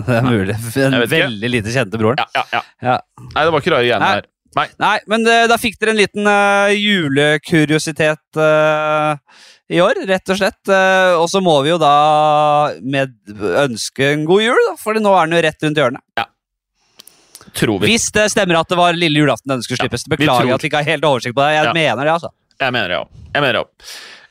Det 0.00 0.16
er 0.16 0.26
mulig. 0.26 0.56
Den 0.74 0.96
Jeg 1.02 1.12
veldig 1.12 1.50
lite 1.52 1.74
kjente 1.74 2.00
broren. 2.00 2.20
Ja, 2.20 2.28
ja, 2.34 2.44
ja. 2.56 2.62
Ja. 2.82 2.98
Nei, 3.30 3.44
det 3.44 3.54
var 3.54 3.62
ikke 3.62 3.74
rare 3.76 3.86
greiene 3.86 4.12
der. 4.18 4.28
Nei. 4.58 4.66
Nei, 4.82 4.96
men 5.06 5.22
det, 5.22 5.36
da 5.52 5.58
fikk 5.62 5.76
dere 5.78 5.92
en 5.94 6.00
liten 6.00 6.26
uh, 6.26 6.72
julekuriositet 6.74 8.40
uh, 8.40 9.14
i 9.70 9.78
år, 9.78 10.00
rett 10.10 10.32
og 10.32 10.40
slett. 10.40 10.58
Uh, 10.66 11.20
og 11.20 11.28
så 11.30 11.42
må 11.44 11.54
vi 11.62 11.70
jo 11.70 11.78
da 11.78 11.94
med 12.82 13.14
ønske 13.62 14.10
en 14.16 14.26
god 14.26 14.42
jul, 14.48 14.62
da, 14.72 14.74
for 14.80 14.98
nå 14.98 15.14
er 15.14 15.30
den 15.30 15.38
jo 15.38 15.44
rett 15.46 15.66
rundt 15.68 15.82
hjørnet. 15.84 16.04
Ja. 16.18 16.26
Tror 17.54 17.78
vi. 17.82 17.92
Hvis 17.92 18.10
det 18.14 18.28
stemmer 18.34 18.60
at 18.60 18.70
det 18.70 18.78
var 18.78 18.98
lille 18.98 19.22
julaften 19.22 19.54
den 19.54 19.62
skulle 19.66 19.84
slippes. 19.84 20.06
Beklager 20.10 20.54
at 20.54 20.64
vi 20.64 20.70
ikke 20.70 20.82
har 20.82 20.96
helt 20.96 21.06
oversikt 21.06 21.38
på 21.38 21.46
det. 21.46 21.54
Jeg 21.60 21.74
mener 21.76 22.02
det, 22.02 22.16
altså. 22.18 22.34
Jeg 22.60 22.74
mener 22.74 22.90
det, 22.90 22.98
ja. 22.98 23.70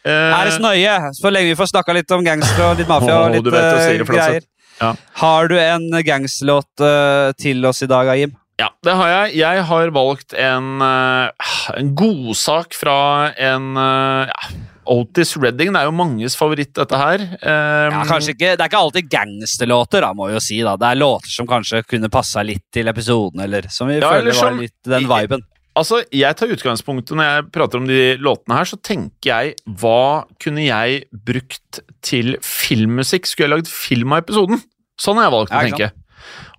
Eh, 0.05 0.11
Er 0.11 0.45
det 0.47 0.53
så 0.55 0.63
nøye? 0.63 0.93
Så 1.17 1.31
lenge 1.33 1.51
vi 1.51 1.57
får 1.59 1.71
snakka 1.73 1.95
litt 1.97 2.11
om 2.15 2.23
gangstere 2.23 2.69
og 2.71 2.77
litt 2.79 2.87
mafia 2.87 3.17
og 3.25 3.33
litt 3.35 3.43
du 3.43 3.51
vet 3.51 3.81
si 3.83 3.95
eh, 3.95 3.97
det, 3.99 4.07
greier. 4.07 4.45
Ja. 4.79 4.93
Har 5.19 5.49
du 5.51 5.57
en 5.59 5.89
gangsterlåt 6.07 6.85
eh, 6.87 7.31
til 7.41 7.65
oss 7.67 7.83
i 7.83 7.89
dag, 7.91 8.13
Jim? 8.17 8.31
Ja, 8.59 8.69
det 8.83 8.93
har 8.95 9.07
jeg. 9.11 9.37
Jeg 9.39 9.61
har 9.69 9.91
valgt 9.95 10.33
en 10.35 10.81
en 10.83 11.91
godsak 11.95 12.73
fra 12.75 12.95
en 13.39 13.69
ja, 13.79 14.49
Otis 14.89 15.35
Redding. 15.37 15.71
Det 15.75 15.79
er 15.83 15.87
jo 15.87 15.93
manges 15.95 16.35
favoritt, 16.35 16.73
dette 16.75 16.97
her. 16.99 17.21
Um, 17.39 17.93
Ja, 17.93 18.01
kanskje 18.09 18.33
ikke, 18.33 18.55
Det 18.57 18.63
er 18.65 18.71
ikke 18.71 18.81
alltid 18.81 19.09
gangsterlåter, 19.13 20.01
da, 20.03 20.09
må 20.17 20.27
vi 20.27 20.35
jo 20.35 20.41
si. 20.43 20.57
da. 20.65 20.75
Det 20.79 20.89
er 20.89 20.99
låter 20.99 21.31
som 21.31 21.47
kanskje 21.47 21.83
kunne 21.87 22.09
passa 22.11 22.43
litt 22.43 22.65
til 22.73 22.87
episoden, 22.91 23.39
eller 23.45 23.69
som 23.71 23.87
vi 23.87 23.99
Ja, 23.99 24.09
føler 24.11 24.31
eller 24.31 24.41
var 24.43 24.59
litt 24.59 24.75
den 24.95 25.07
viben. 25.07 25.45
Altså, 25.79 26.01
Jeg 26.11 26.35
tar 26.35 26.51
utgangspunktet 26.51 27.15
når 27.15 27.29
jeg 27.29 27.47
prater 27.55 27.79
om 27.79 27.87
de 27.87 27.99
låtene 28.19 28.57
her, 28.59 28.67
så 28.67 28.79
tenker 28.83 29.29
jeg 29.31 29.55
hva 29.79 30.25
kunne 30.43 30.65
jeg 30.65 31.05
brukt 31.13 31.79
til 32.05 32.35
filmmusikk? 32.43 33.29
Skulle 33.29 33.47
jeg 33.47 33.55
lagd 33.57 33.71
film 33.71 34.15
av 34.15 34.25
episoden? 34.25 34.59
Sånn 34.99 35.19
har 35.21 35.29
jeg 35.29 35.35
valgt 35.37 35.55
å 35.55 35.63
tenke. 35.69 35.91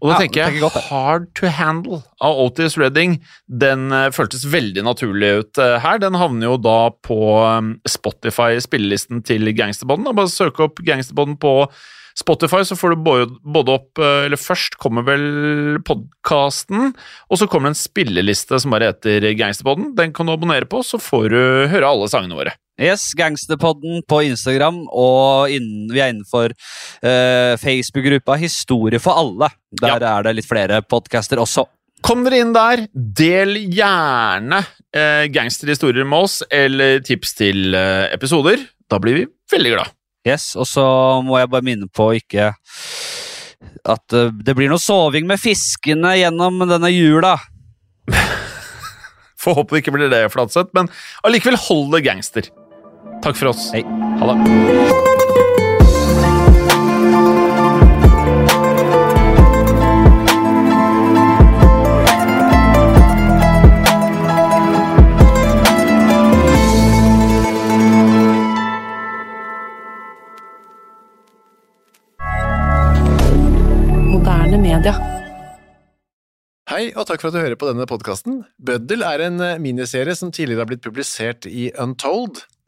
Og 0.01 0.09
da 0.09 0.17
Ja, 0.17 0.21
tenker 0.25 0.41
jeg 0.47 0.63
godt. 0.63 0.79
Hard 0.89 1.29
to 1.37 1.51
Handle 1.53 2.01
av 2.25 2.41
Otis 2.41 2.79
Redding. 2.81 3.19
Den 3.47 3.93
eh, 3.93 4.09
føltes 4.17 4.47
veldig 4.49 4.85
naturlig 4.87 5.31
ut 5.43 5.61
eh, 5.61 5.77
her. 5.85 6.01
Den 6.01 6.17
havner 6.17 6.55
jo 6.55 6.57
da 6.61 6.79
på 7.05 7.21
um, 7.45 7.75
Spotify-spillelisten 7.89 9.21
til 9.29 9.53
Gangsterbånden. 9.57 10.15
Bare 10.17 10.33
søk 10.33 10.63
opp 10.65 10.81
Gangsterbånden 10.87 11.37
på 11.41 11.55
Spotify, 12.19 12.65
så 12.67 12.77
får 12.77 12.95
du 12.95 13.05
både, 13.05 13.75
opp 13.77 14.01
eh, 14.01 14.25
Eller 14.27 14.41
først 14.41 14.79
kommer 14.81 15.05
vel 15.07 15.79
podkasten, 15.87 16.95
og 17.29 17.41
så 17.41 17.49
kommer 17.49 17.71
det 17.71 17.77
en 17.77 17.85
spilleliste 17.85 18.61
som 18.61 18.75
bare 18.75 18.91
heter 18.93 19.31
Gangsterbånden. 19.39 19.95
Den 19.99 20.17
kan 20.17 20.29
du 20.29 20.35
abonnere 20.35 20.69
på, 20.69 20.83
så 20.87 21.01
får 21.01 21.29
du 21.33 21.41
høre 21.73 21.93
alle 21.93 22.11
sangene 22.13 22.41
våre. 22.41 22.57
Yes, 22.81 23.11
Gangsterpodden 23.13 24.01
på 24.09 24.23
Instagram, 24.25 24.87
og 24.89 25.53
innen, 25.53 25.91
vi 25.93 26.01
er 26.01 26.15
innenfor 26.15 26.55
uh, 26.55 27.53
Facebook-gruppa 27.61 28.39
Historie 28.41 29.01
for 29.03 29.21
alle. 29.21 29.51
Der 29.83 30.01
er 30.01 30.25
det 30.25 30.33
litt 30.39 30.49
flere 30.49 30.79
podcaster 30.81 31.43
også. 31.43 31.67
Kom 32.01 32.25
dere 32.25 32.39
inn 32.41 32.55
der. 32.57 32.87
Del 32.95 33.59
gjerne 33.69 34.63
uh, 34.65 35.27
gangsterhistorier 35.29 36.09
med 36.09 36.25
oss, 36.25 36.39
eller 36.49 37.03
tips 37.05 37.37
til 37.37 37.77
uh, 37.77 38.09
episoder. 38.15 38.65
Da 38.89 38.97
blir 39.03 39.19
vi 39.19 39.27
veldig 39.53 39.75
glad. 39.75 39.93
Yes, 40.25 40.55
Og 40.57 40.65
så 40.69 40.85
må 41.25 41.37
jeg 41.41 41.51
bare 41.53 41.67
minne 41.67 41.89
på 41.93 42.15
ikke 42.17 42.55
at 43.89 44.13
det 44.45 44.55
blir 44.57 44.69
noe 44.73 44.81
soving 44.81 45.29
med 45.29 45.41
fiskene 45.41 46.15
gjennom 46.17 46.65
denne 46.69 46.89
jula. 46.93 47.35
Får 49.41 49.57
håpe 49.57 49.77
det 49.77 49.85
ikke 49.85 49.95
blir 49.97 50.13
det, 50.13 50.25
Flatseth, 50.33 50.73
men 50.77 50.89
allikevel 51.25 51.61
hold 51.69 51.93
det 51.97 52.03
gangster. 52.09 52.49
Takk 53.21 53.37
for 53.37 53.53
oss. 53.53 53.71
Hei. 53.75 53.85
Ha 53.85 54.33
det. 54.33 54.91
Hei, 76.81 76.93
og 76.97 77.05
takk 77.05 77.21
for 77.21 77.29
at 77.29 77.35
du 77.35 77.43
hører 77.43 77.59
på 77.61 77.67
denne 77.69 77.85
podkasten. 77.85 78.39
Bøddel 78.63 79.03
er 79.05 79.21
en 79.27 79.43
eh, 79.45 79.59
miniserie 79.61 80.15
som 80.17 80.31
tidligere 80.33 80.63
har 80.63 80.69
blitt 80.71 80.85
publisert 80.85 81.45
i 81.45 81.67
Untold, 81.83 82.45